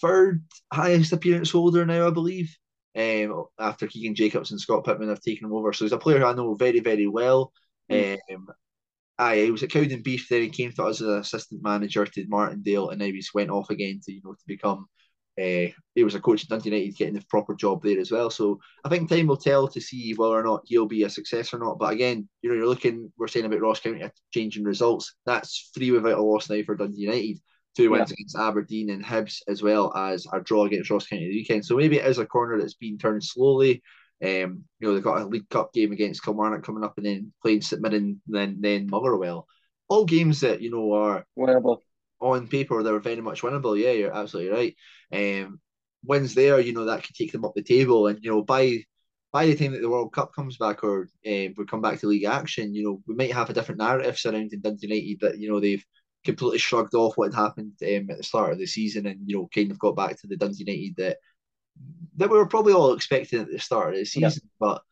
[0.00, 2.56] third highest appearance holder now, I believe.
[2.94, 6.24] Um, after Keaghan Jacobs and Scott Pittman have taken him over, so he's a player
[6.26, 7.52] I know very, very well.
[7.90, 8.18] Mm.
[8.34, 8.46] Um,
[9.18, 12.26] aye, he was at Cowdenbeath, then he came to us as an assistant manager to
[12.28, 14.86] Martindale, and now he's went off again to you know to become
[15.40, 18.28] uh, he was a coach at Dundee United getting the proper job there as well.
[18.28, 21.54] So I think time will tell to see whether or not he'll be a success
[21.54, 21.78] or not.
[21.78, 25.14] But again, you know, you're looking, we're saying about Ross County changing results.
[25.24, 27.38] That's three without a loss now for Dundee United.
[27.74, 28.14] Two wins yeah.
[28.14, 31.64] against Aberdeen and Hibs, as well as a draw against Ross County the weekend.
[31.64, 33.82] So maybe it is a corner that's been turned slowly.
[34.22, 37.32] Um, you know, they've got a League Cup game against Kilmarnock coming up and then
[37.40, 39.46] playing St Mirren, then then Motherwell.
[39.88, 41.78] All games that, you know, are winnable
[42.22, 43.78] on paper they're very much winnable.
[43.78, 44.52] Yeah, you're absolutely
[45.12, 45.42] right.
[45.44, 45.60] Um,
[46.04, 48.78] wins there, you know, that could take them up the table, and you know, by
[49.32, 52.06] by the time that the World Cup comes back or um, we come back to
[52.06, 55.50] league action, you know, we might have a different narrative surrounding Dundee United that you
[55.50, 55.84] know they've
[56.24, 59.36] completely shrugged off what had happened um, at the start of the season, and you
[59.36, 61.16] know, kind of got back to the Dundee United that
[62.16, 64.42] that we were probably all expecting at the start of the season.
[64.44, 64.48] Yeah.
[64.60, 64.82] But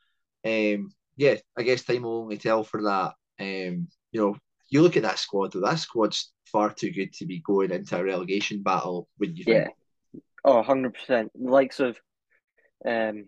[0.44, 3.14] um, yeah, I guess time will only tell for that.
[3.38, 4.36] Um, you know,
[4.70, 7.98] you look at that squad, though, that squad's far too good to be going into
[7.98, 9.68] a relegation battle when you yeah.
[10.44, 10.92] Oh, 100%.
[11.08, 11.98] The likes of
[12.86, 13.26] um,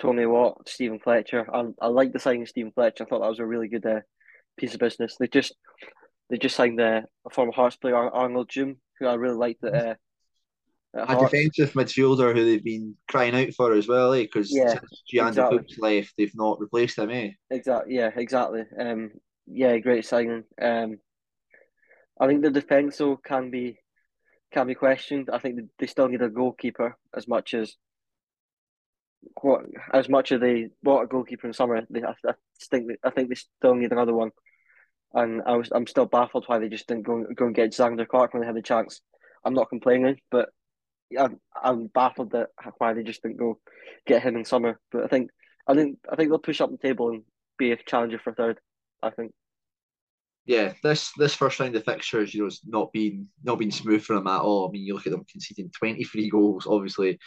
[0.00, 1.46] Tony Watt, Steven Fletcher.
[1.54, 3.04] I, I like the signing of Steven Fletcher.
[3.04, 4.00] I thought that was a really good uh,
[4.56, 5.16] piece of business.
[5.18, 5.54] They just
[6.28, 9.74] they just signed uh, a former Hearts player, Arnaud Djoum, who I really liked at,
[9.74, 9.94] uh,
[10.94, 14.22] A defensive midfielder who they've been crying out for as well, eh?
[14.22, 14.78] Because yeah,
[15.08, 15.66] Gianni exactly.
[15.78, 17.30] left, they've not replaced him, eh?
[17.50, 17.96] Exactly.
[17.96, 18.62] Yeah, exactly.
[18.78, 19.10] Um,
[19.52, 20.44] yeah, great signing.
[20.60, 20.98] Um,
[22.20, 23.78] I think the defence though can be
[24.52, 25.30] can be questioned.
[25.32, 27.76] I think they still need a goalkeeper as much as
[29.40, 31.82] what as much as they bought a goalkeeper in summer.
[31.88, 32.34] They, I, I
[32.70, 34.30] think I think they still need another one,
[35.14, 38.06] and I was I'm still baffled why they just didn't go go and get Zander
[38.06, 39.00] Clark when they had the chance.
[39.44, 40.50] I'm not complaining, but
[41.18, 42.48] I'm, I'm baffled that
[42.78, 43.58] why they just didn't go
[44.06, 44.78] get him in summer.
[44.92, 45.30] But I think
[45.66, 47.22] I think I think they'll push up the table and
[47.58, 48.60] be a challenger for third.
[49.02, 49.32] I think
[50.46, 54.02] yeah, this this first round of fixtures, you know, it's not been not been smooth
[54.02, 54.66] for them at all.
[54.66, 56.66] I mean, you look at them conceding twenty three goals.
[56.66, 57.18] Obviously,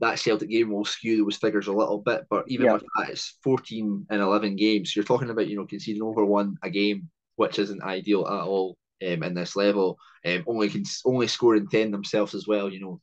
[0.00, 2.74] that Celtic game will skew those figures a little bit, but even yeah.
[2.74, 4.94] with that, it's fourteen and eleven games.
[4.94, 8.76] You're talking about you know conceding over one a game, which isn't ideal at all
[9.02, 9.98] um, in this level.
[10.24, 12.70] Um, only can only scoring ten themselves as well.
[12.70, 13.00] You know,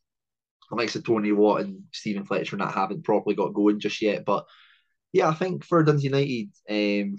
[0.70, 4.26] the likes of Tony Watt and Steven Fletcher not haven't properly got going just yet,
[4.26, 4.46] but
[5.12, 7.18] yeah, I think for Dundee United, um,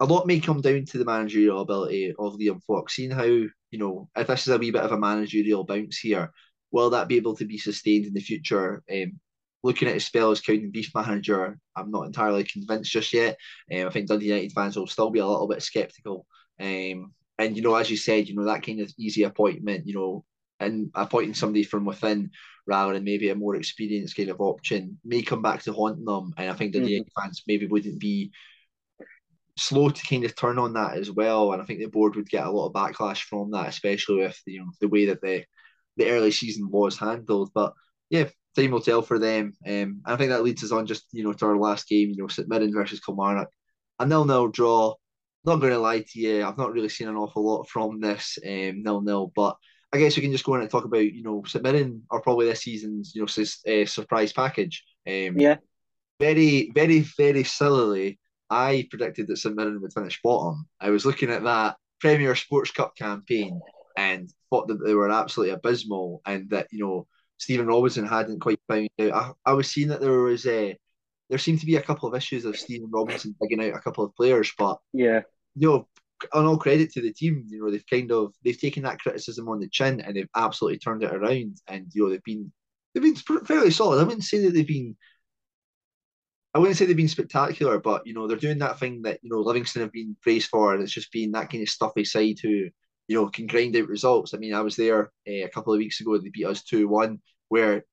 [0.00, 2.94] a lot may come down to the managerial ability of Liam Fox.
[2.96, 6.32] Seeing how, you know, if this is a wee bit of a managerial bounce here,
[6.70, 8.82] will that be able to be sustained in the future?
[8.90, 9.18] Um,
[9.64, 13.36] looking at his spell as Cowdenbeath manager, I'm not entirely convinced just yet.
[13.74, 16.26] Um, I think Dundee United fans will still be a little bit sceptical.
[16.60, 19.94] Um, and, you know, as you said, you know, that kind of easy appointment, you
[19.94, 20.24] know,
[20.60, 22.30] and appointing somebody from within
[22.66, 26.34] rather than maybe a more experienced kind of option may come back to haunt them.
[26.36, 27.20] And I think the mm-hmm.
[27.20, 28.32] fans maybe wouldn't be
[29.58, 31.52] slow to kind of turn on that as well.
[31.52, 34.40] And I think the board would get a lot of backlash from that, especially with
[34.46, 35.44] you know the way that the
[35.96, 37.50] the early season was handled.
[37.54, 37.74] But
[38.10, 39.54] yeah, time will tell for them.
[39.66, 42.10] Um, I think that leads us on just you know to our last game.
[42.10, 43.48] You know, St Mirren versus Kilmarnock,
[43.98, 44.94] a nil nil draw.
[45.44, 48.38] Not going to lie to you, I've not really seen an awful lot from this
[48.44, 49.56] um, nil nil, but.
[49.90, 52.20] I guess we can just go in and talk about, you know, St Mirren are
[52.20, 54.84] probably this season's, you know, uh, surprise package.
[55.06, 55.56] Um, yeah.
[56.20, 58.18] Very, very, very sillily,
[58.50, 60.66] I predicted that St Mirren would finish bottom.
[60.80, 63.60] I was looking at that Premier Sports Cup campaign
[63.96, 67.06] and thought that they were absolutely abysmal and that, you know,
[67.38, 69.12] Stephen Robinson hadn't quite found out.
[69.46, 70.76] I, I was seeing that there was a
[71.28, 74.04] there seemed to be a couple of issues of Stephen Robinson digging out a couple
[74.04, 75.20] of players, but yeah,
[75.54, 75.88] you know,
[76.32, 79.48] on all credit to the team, you know, they've kind of they've taken that criticism
[79.48, 81.58] on the chin and they've absolutely turned it around.
[81.68, 82.52] And you know, they've been
[82.94, 84.00] they've been fairly solid.
[84.00, 84.96] I wouldn't say that they've been
[86.58, 89.30] I wouldn't say they've been spectacular, but you know they're doing that thing that you
[89.30, 92.38] know Livingston have been praised for, and it's just being that kind of stuffy side
[92.42, 92.70] who you
[93.10, 94.34] know can grind out results.
[94.34, 96.88] I mean, I was there uh, a couple of weeks ago; they beat us two
[96.88, 97.84] one, where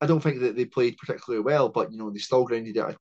[0.00, 2.92] I don't think that they played particularly well, but you know they still grounded out
[2.92, 2.96] a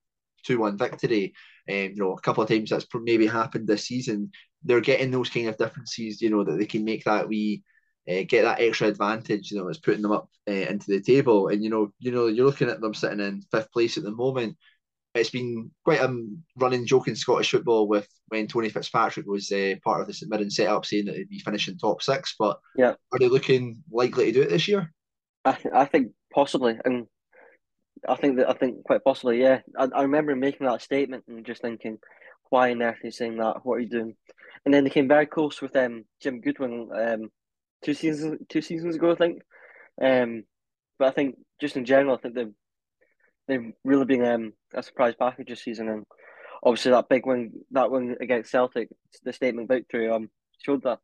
[0.46, 1.34] two one victory.
[1.70, 4.30] Um, you know, a couple of times that's maybe happened this season.
[4.62, 7.64] They're getting those kind of differences, you know, that they can make that we
[8.10, 9.52] uh, get that extra advantage.
[9.52, 12.28] You know, it's putting them up uh, into the table, and you know, you know,
[12.28, 14.58] you're looking at them sitting in fifth place at the moment
[15.16, 16.16] it's been quite a
[16.58, 20.30] running joke in Scottish football with when Tony Fitzpatrick was uh, part of the St
[20.30, 22.36] Mirren setup saying that they'd be finishing top six.
[22.38, 24.92] But yeah, are they looking likely to do it this year?
[25.46, 27.06] I, I think possibly, and
[28.08, 29.42] I think that I think quite possibly.
[29.42, 32.00] Yeah, I, I remember making that statement and just thinking,
[32.50, 33.58] why on earth are you saying that?
[33.64, 34.16] What are you doing?
[34.66, 37.30] And then they came very close with um Jim Goodwin um
[37.84, 39.42] two seasons two seasons ago, I think.
[40.02, 40.44] Um,
[40.98, 42.54] but I think just in general, I think they've
[43.48, 46.06] they've really been um, a surprise package this season, and
[46.64, 48.90] obviously that big win, that win against Celtic,
[49.24, 50.30] the statement victory, um,
[50.64, 51.00] showed that.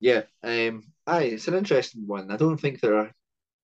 [0.00, 2.30] Yeah, um, aye, it's an interesting one.
[2.30, 3.12] I don't think they're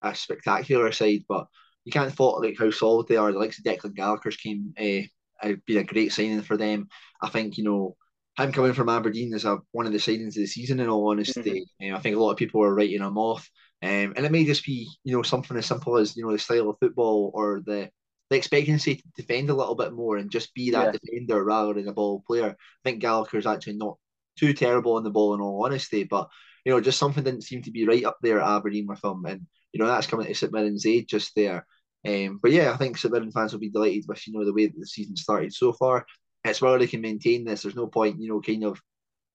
[0.03, 1.47] a spectacular side, but
[1.85, 3.33] you can't fault like how solid they are.
[3.33, 6.89] The likes of Declan Gallagher's came uh, been a great signing for them.
[7.23, 7.97] I think you know
[8.39, 10.81] him coming from Aberdeen is a, one of the signings of the season.
[10.81, 11.41] In all honesty,
[11.81, 11.93] mm-hmm.
[11.93, 13.49] um, I think a lot of people are writing him off,
[13.85, 16.39] um, and it may just be you know something as simple as you know the
[16.39, 17.91] style of football or the
[18.31, 20.93] the expectancy to defend a little bit more and just be that yeah.
[20.93, 22.57] defender rather than a ball player.
[22.57, 23.99] I think Gallagher's actually not
[24.39, 26.31] too terrible on the ball in all honesty, but
[26.65, 29.23] you know just something didn't seem to be right up there at Aberdeen with him,
[29.27, 31.67] and you know that's coming to St Mirren's aid just there.
[32.07, 34.55] Um, but yeah, I think St Mirren fans will be delighted with you know the
[34.55, 36.07] way that the season started so far.
[36.43, 37.63] It's whether they can maintain this.
[37.63, 38.81] There's no point, you know, kind of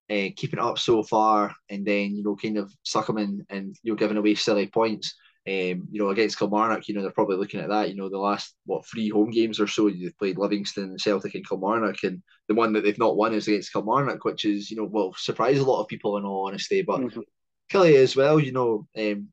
[0.09, 3.45] uh, keeping it up so far and then you know kind of suck them in,
[3.49, 5.15] and you know giving away silly points.
[5.47, 7.89] Um, you know, against Kilmarnock, you know, they're probably looking at that.
[7.89, 11.47] You know, the last what three home games or so they've played Livingston, Celtic, and
[11.47, 14.83] Kilmarnock, and the one that they've not won is against Kilmarnock, which is you know
[14.83, 16.83] will surprise a lot of people in all honesty.
[16.83, 17.21] But mm-hmm.
[17.71, 19.29] Killie as well, you know, um,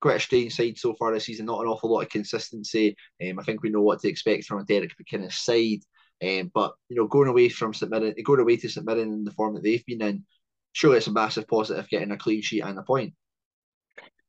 [0.00, 1.46] quite a strange side so far this season.
[1.46, 2.96] Not an awful lot of consistency.
[3.22, 5.80] Um, I think we know what to expect from a Derek McInnes side.
[6.22, 9.24] Um, but you know, going away from St Mirren, going away to St Mirren in
[9.24, 10.24] the form that they've been in,
[10.72, 13.14] surely it's a massive positive getting a clean sheet and a point.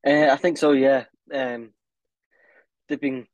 [0.06, 0.72] Uh, I think so.
[0.72, 1.72] Yeah, um,
[2.88, 3.26] they've been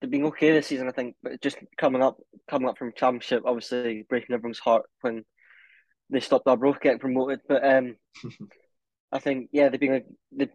[0.00, 0.88] they've been okay this season.
[0.88, 2.16] I think, but just coming up
[2.48, 5.24] coming up from Championship, obviously breaking everyone's heart when
[6.10, 7.40] they stopped our Arbroath getting promoted.
[7.48, 7.96] But um,
[9.12, 10.02] I think yeah, they've been
[10.32, 10.50] they've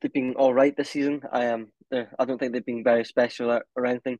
[0.00, 1.22] they've been all right this season.
[1.32, 1.68] I am.
[1.92, 4.18] Um, I don't think they've been very special or, or anything.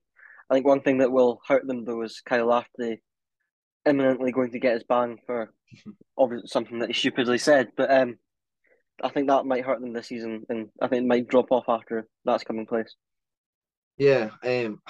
[0.51, 3.03] I think one thing that will hurt them though is Kyle Lafferty
[3.86, 5.53] imminently going to get his ban for
[6.18, 7.68] obviously something that he stupidly said.
[7.76, 8.16] But um,
[9.03, 11.68] I think that might hurt them this season, and I think it might drop off
[11.68, 12.94] after that's coming place.
[13.96, 14.80] Yeah, um,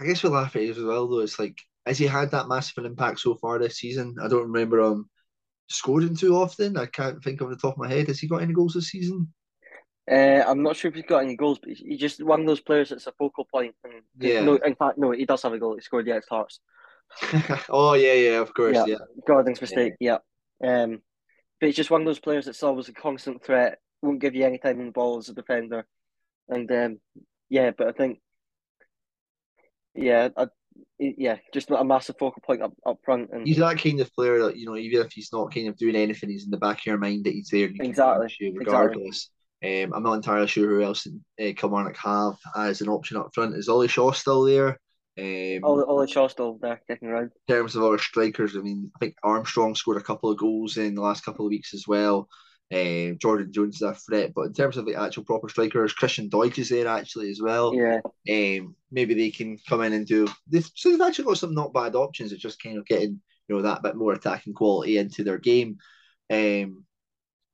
[0.00, 2.86] I guess with Lafferty as well though, it's like has he had that massive an
[2.86, 4.16] impact so far this season?
[4.22, 5.08] I don't remember him
[5.68, 6.76] scoring too often.
[6.76, 8.08] I can't think of the top of my head.
[8.08, 9.32] Has he got any goals this season?
[10.10, 12.60] Uh, I'm not sure if he's got any goals, but he's just one of those
[12.60, 13.74] players that's a focal point.
[13.84, 14.42] And yeah.
[14.42, 15.76] No, in fact, no, he does have a goal.
[15.76, 16.60] He scored the against Hearts.
[17.70, 18.84] oh yeah, yeah, of course, yeah.
[18.86, 18.96] yeah.
[19.26, 20.18] Gordon's mistake, yeah.
[20.60, 20.82] yeah.
[20.82, 21.02] Um,
[21.60, 23.78] but he's just one of those players that's always a constant threat.
[24.02, 25.86] Won't give you any time on the ball as a defender,
[26.48, 26.98] and um,
[27.48, 27.70] yeah.
[27.76, 28.20] But I think,
[29.94, 30.48] yeah, I,
[30.98, 33.30] yeah, just a massive focal point up, up front.
[33.32, 35.76] And he's that kind of player that you know, even if he's not kind of
[35.76, 37.70] doing anything, he's in the back of your mind that he's there.
[37.72, 38.52] exactly.
[38.54, 39.06] regardless.
[39.06, 39.30] Exactly.
[39.64, 43.56] Um, I'm not entirely sure who else uh, Kilmarnock have as an option up front.
[43.56, 44.78] Is Ollie Shaw still there?
[45.18, 47.30] Um, Ollie, Ollie Shaw still there kicking around.
[47.48, 50.76] In terms of our strikers, I mean, I think Armstrong scored a couple of goals
[50.76, 52.28] in the last couple of weeks as well.
[52.74, 56.28] Um, Jordan Jones is a threat, but in terms of the actual proper strikers, Christian
[56.28, 57.74] Doidge is there actually as well.
[57.74, 58.00] Yeah.
[58.28, 60.26] Um, maybe they can come in and do.
[60.48, 62.32] They've, so they've actually got some not bad options.
[62.32, 65.78] It's just kind of getting you know that bit more attacking quality into their game.
[66.30, 66.84] Um,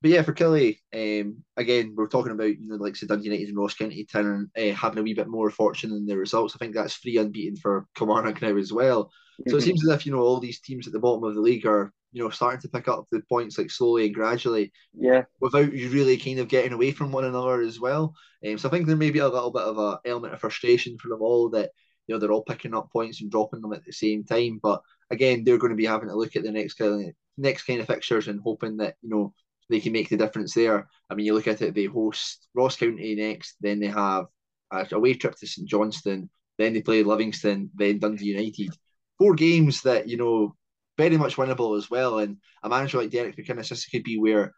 [0.03, 3.59] but yeah, for Killie, um, again, we're talking about you know like Dundee United and
[3.59, 6.55] Ross County turning uh, having a wee bit more fortune in the results.
[6.55, 9.11] I think that's three unbeaten for Kilmarnock now as well.
[9.49, 9.67] So it mm-hmm.
[9.67, 11.93] seems as if you know all these teams at the bottom of the league are
[12.13, 14.73] you know starting to pick up the points like slowly and gradually.
[14.95, 15.25] Yeah.
[15.41, 18.15] Without you really kind of getting away from one another as well.
[18.47, 20.97] Um, so I think there may be a little bit of a element of frustration
[20.99, 21.71] for them all that
[22.07, 24.61] you know they're all picking up points and dropping them at the same time.
[24.63, 27.65] But again, they're going to be having to look at the next kind of next
[27.65, 29.35] kind of fixtures and hoping that you know
[29.71, 30.89] they can make the difference there.
[31.09, 34.27] I mean, you look at it, they host Ross County next, then they have
[34.73, 38.71] a away trip to St Johnstone, then they play Livingston, then Dundee United.
[39.19, 40.55] Four games that, you know,
[40.99, 42.19] very much winnable as well.
[42.19, 44.53] And a manager like Derek McInnes, this could be where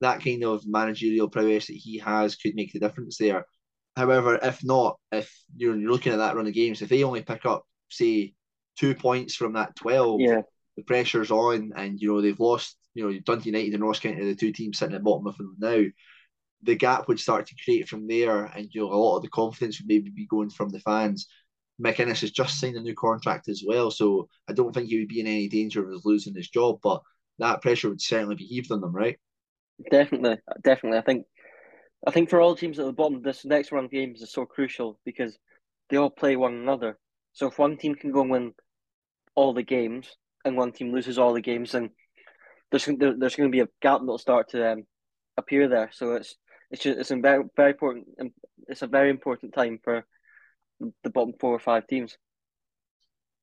[0.00, 3.46] that kind of managerial prowess that he has could make the difference there.
[3.96, 7.22] However, if not, if you're, you're looking at that run of games, if they only
[7.22, 8.34] pick up, say,
[8.78, 10.40] two points from that 12, yeah.
[10.76, 14.20] the pressure's on and, you know, they've lost you know, Dundee United and Ross County
[14.20, 15.84] are the two teams sitting at the bottom of them now.
[16.62, 19.28] The gap would start to create from there, and you know, a lot of the
[19.28, 21.28] confidence would maybe be going from the fans.
[21.82, 25.08] McInnes has just signed a new contract as well, so I don't think he would
[25.08, 27.02] be in any danger of losing his job, but
[27.38, 29.18] that pressure would certainly be heaved on them, right?
[29.90, 30.98] Definitely, definitely.
[30.98, 31.26] I think
[32.06, 34.46] I think for all teams at the bottom, this next round of games is so
[34.46, 35.38] crucial because
[35.90, 36.98] they all play one another.
[37.32, 38.54] So if one team can go and win
[39.34, 41.90] all the games and one team loses all the games, then
[42.70, 44.84] there's there's going to be a gap that'll start to um,
[45.36, 45.90] appear there.
[45.92, 46.34] So it's
[46.70, 48.06] it's just it's a very very important
[48.68, 50.04] it's a very important time for
[51.04, 52.16] the bottom four or five teams.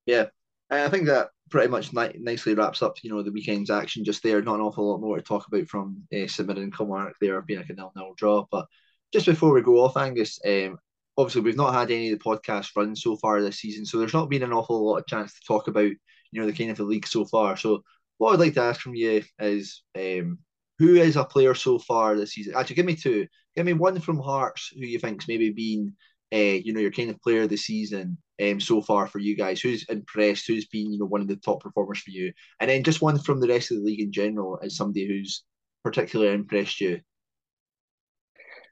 [0.06, 0.26] Yeah,
[0.70, 4.24] I think that pretty much ni- nicely wraps up you know the weekend's action just
[4.24, 4.42] there.
[4.42, 7.42] Not an awful lot more to talk about from uh, St Mirren and Kilmarnock there
[7.42, 8.46] being like a nil nil draw.
[8.52, 8.68] But
[9.14, 10.78] just before we go off, Angus, um,
[11.18, 14.14] obviously we've not had any of the podcast runs so far this season, so there's
[14.14, 15.92] not been an awful lot of chance to talk about
[16.32, 17.56] you know the kind of the league so far.
[17.56, 17.84] So
[18.24, 20.38] what I'd like to ask from you is um,
[20.80, 22.54] who is a player so far this season?
[22.56, 23.28] Actually, give me two.
[23.54, 25.94] Give me one from Hearts who you think's maybe been,
[26.34, 29.36] uh, you know, your kind of player of the season um, so far for you
[29.36, 29.60] guys.
[29.60, 30.48] Who's impressed?
[30.48, 32.32] Who's been, you know, one of the top performers for you?
[32.62, 35.44] And then just one from the rest of the league in general as somebody who's
[35.84, 37.02] particularly impressed you.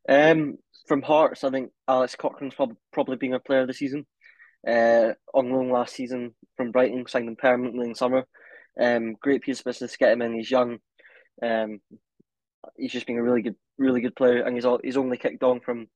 [0.07, 4.07] Um, from Hearts, I think Alex Cochrane's prob- probably been a player of the season.
[4.65, 8.25] Uh, on loan last season from Brighton, signed him permanently in summer.
[8.79, 10.33] Um, great piece of business to get him in.
[10.33, 10.79] He's young.
[11.41, 11.79] Um,
[12.77, 15.43] he's just been a really good, really good player, and he's all, he's only kicked
[15.43, 15.87] on from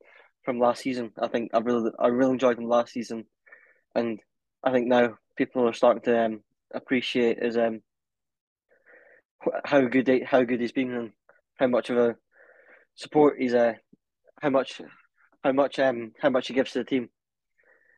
[0.43, 1.11] from last season.
[1.19, 3.25] I think I really I really enjoyed him last season,
[3.95, 4.19] and
[4.63, 6.41] I think now people are starting to um,
[6.73, 7.81] appreciate his um
[9.63, 11.11] how good he, how good he's been and
[11.55, 12.15] how much of a
[12.95, 13.73] support he's uh
[14.41, 14.81] how much
[15.43, 17.09] how much um how much he gives to the team.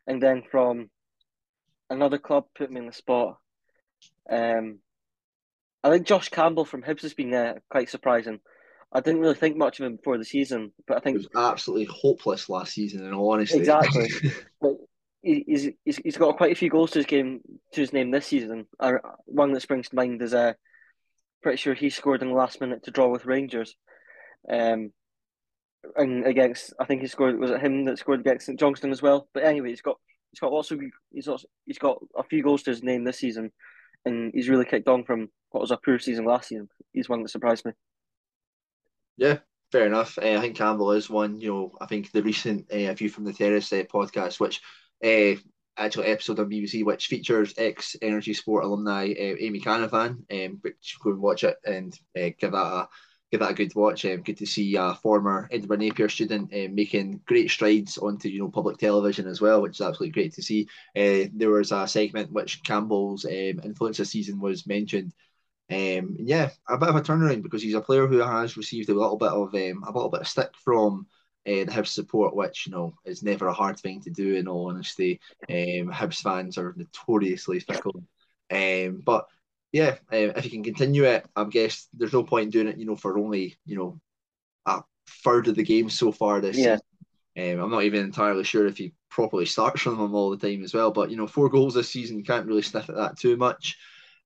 [0.05, 0.89] And then from
[1.89, 3.37] another club put me in the spot.
[4.29, 4.79] Um,
[5.83, 8.39] I think Josh Campbell from Hibs has been uh, quite surprising.
[8.91, 11.51] I didn't really think much of him before the season, but I think it was
[11.51, 13.05] absolutely hopeless last season.
[13.05, 14.09] In all honesty, exactly.
[14.61, 14.77] but
[15.21, 17.41] he's, he's he's got quite a few goals to his game
[17.73, 18.65] to his name this season.
[18.79, 18.93] Uh,
[19.25, 20.53] one that springs to mind is uh,
[21.43, 23.75] pretty sure he scored in the last minute to draw with Rangers.
[24.49, 24.93] Um,
[25.95, 29.01] and against I think he scored was it him that scored against St Johnstone as
[29.01, 29.27] well.
[29.33, 29.97] But anyway, he's got
[30.31, 30.81] he's got lots of
[31.11, 33.51] he's also, he's got a few goals to his name this season,
[34.07, 36.69] and he's really kicked on from what was a poor season last season.
[36.93, 37.71] He's one that surprised me.
[39.17, 39.39] Yeah,
[39.71, 40.17] fair enough.
[40.17, 41.39] Uh, I think Campbell is one.
[41.39, 44.61] You know, I think the recent uh, View from the Terrace uh, podcast, which
[45.03, 45.39] uh,
[45.77, 51.11] actual episode on BBC, which features ex Energy Sport alumni Amy Canavan, um, which go
[51.11, 52.87] and watch it and give that a
[53.31, 54.05] give that a good watch.
[54.05, 58.39] Um, good to see a former Edinburgh Napier student um, making great strides onto you
[58.39, 60.67] know public television as well, which is absolutely great to see.
[60.95, 65.13] Uh, there was a segment which Campbell's um, influence this season was mentioned.
[65.69, 68.93] Um, yeah, a bit of a turnaround because he's a player who has received a
[68.93, 71.07] little bit of um, a little bit of stick from
[71.45, 74.35] uh, the Hibs support, which you know is never a hard thing to do.
[74.35, 75.19] In all honesty,
[75.49, 78.03] um, Hibs fans are notoriously fickle,
[78.51, 79.27] um, but
[79.71, 82.77] yeah, um, if you can continue it, I guess there's no point in doing it,
[82.77, 83.99] you know, for only you know
[84.65, 84.83] a
[85.23, 86.77] third of the game so far this yeah.
[87.35, 87.59] season.
[87.59, 90.63] Um, I'm not even entirely sure if he properly starts from them all the time
[90.63, 90.91] as well.
[90.91, 93.77] But you know, four goals this season, you can't really sniff at that too much.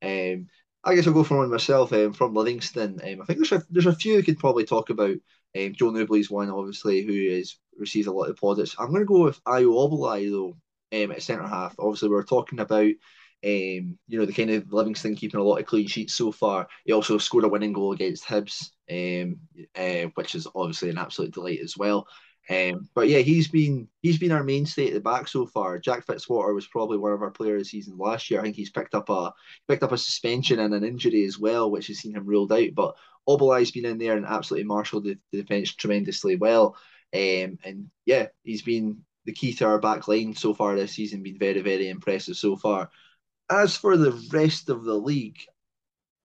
[0.02, 0.48] Um,
[0.84, 3.00] I guess I'll go for one myself um, from Livingston.
[3.04, 5.16] Um, I think there's a, there's a few we could probably talk about.
[5.56, 8.76] Um, Joe Nouble's one, obviously, who has received a lot of plaudits.
[8.80, 11.76] I'm going to go with Ayo Obileye, though, um, at centre half.
[11.78, 12.92] Obviously, we are talking about
[13.44, 16.68] um, you know, the kind of Livingston keeping a lot of clean sheets so far.
[16.86, 19.40] He also scored a winning goal against Hibs, um,
[19.76, 22.08] uh, which is obviously an absolute delight as well.
[22.50, 25.80] Um, but yeah, he's been he's been our mainstay at the back so far.
[25.80, 28.40] Jack Fitzwater was probably one of our players of the season last year.
[28.40, 29.34] I think he's picked up a
[29.68, 32.70] picked up a suspension and an injury as well, which has seen him ruled out.
[32.76, 32.96] But
[33.28, 36.76] Obileye's been in there and absolutely marshalled the, the defence tremendously well.
[37.14, 41.24] Um, and yeah, he's been the key to our back line so far this season.
[41.24, 42.90] Been very very impressive so far
[43.52, 45.40] as for the rest of the league,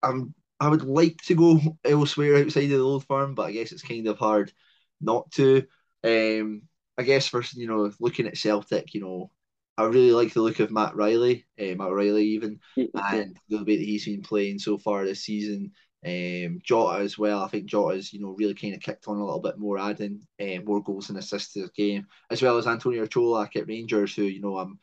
[0.03, 3.73] I'm I would like to go elsewhere outside of the old firm, but I guess
[3.73, 4.53] it's kind of hard
[5.01, 5.67] not to.
[6.05, 6.63] Um,
[6.99, 9.31] I guess for you know looking at Celtic, you know,
[9.77, 13.77] I really like the look of Matt Riley, uh, Matt Riley even, and the way
[13.77, 15.73] that he's been playing so far this season.
[16.07, 17.43] Um, Jota as well.
[17.43, 20.21] I think Jota's you know really kind of kicked on a little bit more, adding
[20.41, 24.15] uh, more goals and assists to the game, as well as Antonio Colak at Rangers,
[24.15, 24.79] who you know I'm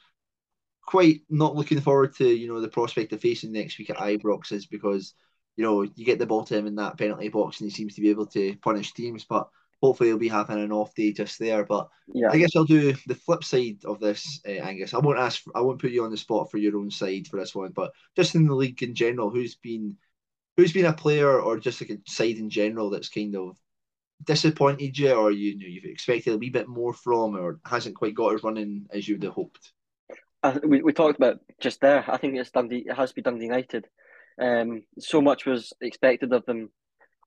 [0.85, 4.51] quite not looking forward to you know the prospect of facing next week at Ibrox
[4.51, 5.13] is because
[5.55, 7.95] you know you get the ball to him in that penalty box and he seems
[7.95, 9.47] to be able to punish teams, but
[9.81, 11.65] hopefully he'll be having an off day just there.
[11.65, 14.93] But yeah, I guess I'll do the flip side of this, uh, Angus.
[14.93, 17.37] I won't ask, I won't put you on the spot for your own side for
[17.37, 19.97] this one, but just in the league in general, who's been
[20.55, 23.57] who's been a player or just like a side in general that's kind of
[24.23, 27.95] disappointed you, or you, you know you've expected a wee bit more from, or hasn't
[27.95, 29.73] quite got as running as you'd have hoped.
[30.43, 32.03] I, we, we talked about just there.
[32.07, 32.85] I think it's Dundee.
[32.87, 33.87] It has to be Dundee United.
[34.39, 36.69] Um, so much was expected of them.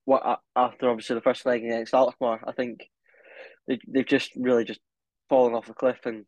[0.05, 2.89] What after obviously the first leg against Alkmaar, I think
[3.67, 4.81] they they've just really just
[5.29, 5.99] fallen off a cliff.
[6.05, 6.27] And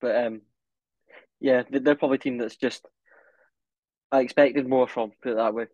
[0.00, 0.40] but um,
[1.40, 2.84] yeah, they're probably a team that's just
[4.10, 5.12] I expected more from.
[5.22, 5.66] Put it that way.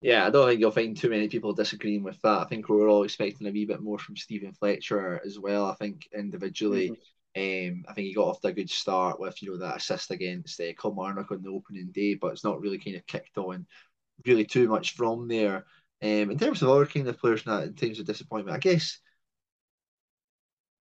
[0.00, 2.40] Yeah, I don't think you'll find too many people disagreeing with that.
[2.40, 5.64] I think we are all expecting a wee bit more from Steven Fletcher as well.
[5.64, 7.00] I think individually, mm-hmm.
[7.36, 10.10] Um, I think he got off to a good start with you know that assist
[10.10, 13.66] against uh, Kilmarnock on the opening day, but it's not really kind of kicked on
[14.26, 15.66] really too much from there.
[16.02, 18.98] Um, in terms of other kind of players, not in terms of disappointment, I guess,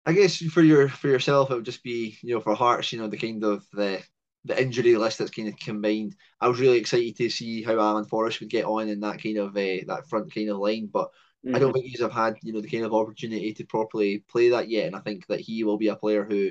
[0.04, 2.98] I guess for your for yourself, it would just be you know for Hearts, you
[2.98, 4.02] know the kind of the
[4.44, 6.16] the injury list that's kind of combined.
[6.40, 9.38] I was really excited to see how Alan Forrest would get on in that kind
[9.38, 11.10] of uh, that front kind of line, but
[11.44, 11.54] mm-hmm.
[11.54, 11.80] I don't mm-hmm.
[11.80, 14.86] think he's have had you know the kind of opportunity to properly play that yet,
[14.86, 16.50] and I think that he will be a player who,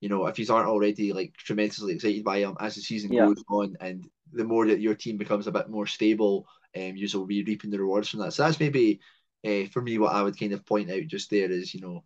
[0.00, 3.26] you know, if he's aren't already like tremendously excited by him as the season yeah.
[3.26, 7.08] goes on, and the more that your team becomes a bit more stable, um, you
[7.18, 8.32] will be reaping the rewards from that.
[8.32, 9.00] So that's maybe
[9.46, 12.04] uh, for me what I would kind of point out just there is you know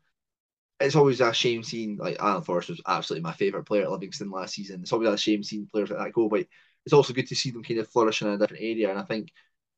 [0.81, 4.31] it's always a shame seeing like Alan Forrest was absolutely my favourite player at Livingston
[4.31, 4.81] last season.
[4.83, 6.47] It's always a shame seeing players like that go, but
[6.85, 8.91] it's also good to see them kind of flourish in a different area.
[8.91, 9.33] And I think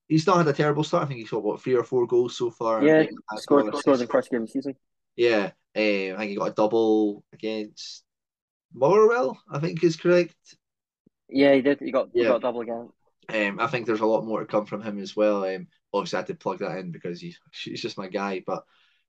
[0.08, 1.04] he's not had a terrible start.
[1.04, 2.82] I think he's got what three or four goals so far.
[2.82, 3.04] Yeah,
[3.36, 4.74] scored scored the first game of the season.
[5.16, 8.04] Yeah, um, I think he got a double against
[8.74, 9.38] Motherwell.
[9.50, 10.34] I think is correct.
[11.28, 11.80] Yeah, he did.
[11.80, 12.22] He got yeah.
[12.22, 12.88] he got a double again.
[13.30, 15.44] Um, I think there's a lot more to come from him as well.
[15.44, 18.64] Um, obviously I had to plug that in because he's he's just my guy, but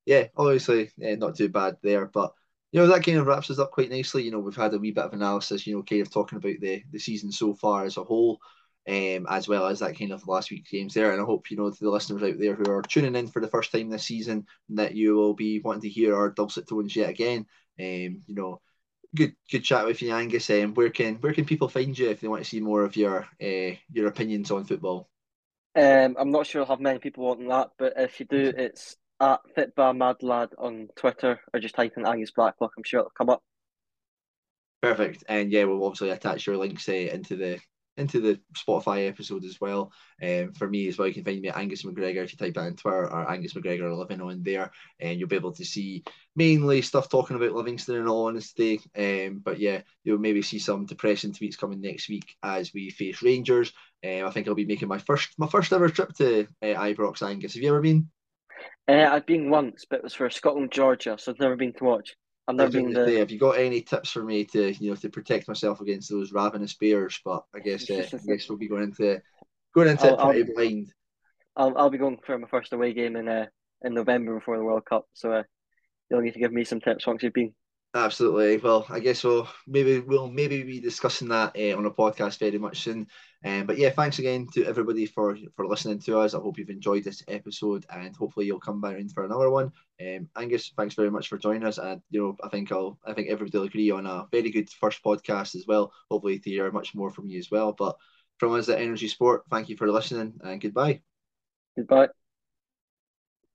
[0.06, 2.06] yeah, obviously yeah, not too bad there.
[2.06, 2.34] But
[2.72, 4.24] you know that kind of wraps us up quite nicely.
[4.24, 5.66] You know we've had a wee bit of analysis.
[5.66, 8.39] You know, kind of talking about the the season so far as a whole.
[8.90, 11.12] Um, as well as that kind of last week's games there.
[11.12, 13.40] And I hope, you know, to the listeners out there who are tuning in for
[13.40, 16.96] the first time this season, that you will be wanting to hear our dulcet tones
[16.96, 17.46] yet again.
[17.80, 18.62] Um, you know,
[19.16, 20.50] good good chat with you, Angus.
[20.50, 22.96] Um, where can where can people find you if they want to see more of
[22.96, 25.08] your uh, your opinions on football?
[25.76, 28.98] Um, I'm not sure I'll have many people wanting that, but if you do, it's
[29.20, 32.72] at Fitbar Mad Lad on Twitter or just type in Angus Blacklock.
[32.76, 33.44] I'm sure it'll come up.
[34.82, 35.26] Perfect.
[35.28, 37.60] And yeah, we'll obviously attach your links uh, into the
[38.00, 39.91] into the Spotify episode as well.
[40.22, 42.54] Um, for me as well, you can find me at Angus McGregor if you type
[42.56, 46.04] that in Twitter or Angus McGregor living on there, and you'll be able to see
[46.36, 48.82] mainly stuff talking about Livingston in all honesty.
[48.97, 53.22] Um, but yeah, you'll maybe see some depressing tweets coming next week as we face
[53.22, 53.74] Rangers.
[54.06, 57.22] Um, I think I'll be making my first my first ever trip to uh, Ibrox.
[57.28, 58.10] Angus, have you ever been?
[58.88, 61.84] Uh, I've been once, but it was for Scotland Georgia, so I've never been to
[61.84, 62.16] watch.
[62.50, 63.20] I've never been the...
[63.20, 66.34] Have you got any tips for me to you know to protect myself against those
[66.34, 67.20] ravenous bears?
[67.24, 69.22] But I guess uh, I guess we'll be going into
[69.76, 70.93] going into I'll, it pretty I'll, blind.
[71.56, 73.45] I'll I'll be going for my first away game in uh,
[73.84, 75.43] in November before the World Cup, so uh,
[76.10, 77.54] you'll need to give me some tips once you've been.
[77.93, 78.58] Absolutely.
[78.58, 82.58] Well, I guess we'll maybe we'll maybe be discussing that uh, on a podcast very
[82.58, 83.08] much soon.
[83.46, 86.34] Um, but yeah, thanks again to everybody for for listening to us.
[86.34, 89.72] I hope you've enjoyed this episode, and hopefully you'll come back in for another one.
[90.02, 93.14] Um, Angus, thanks very much for joining us, and you know I think I'll I
[93.14, 95.94] think everybody will agree on a very good first podcast as well.
[96.12, 97.72] Hopefully to hear much more from you as well.
[97.72, 97.96] But
[98.40, 101.02] from us at Energy Sport, thank you for listening, and goodbye.
[101.78, 102.10] Goodbye.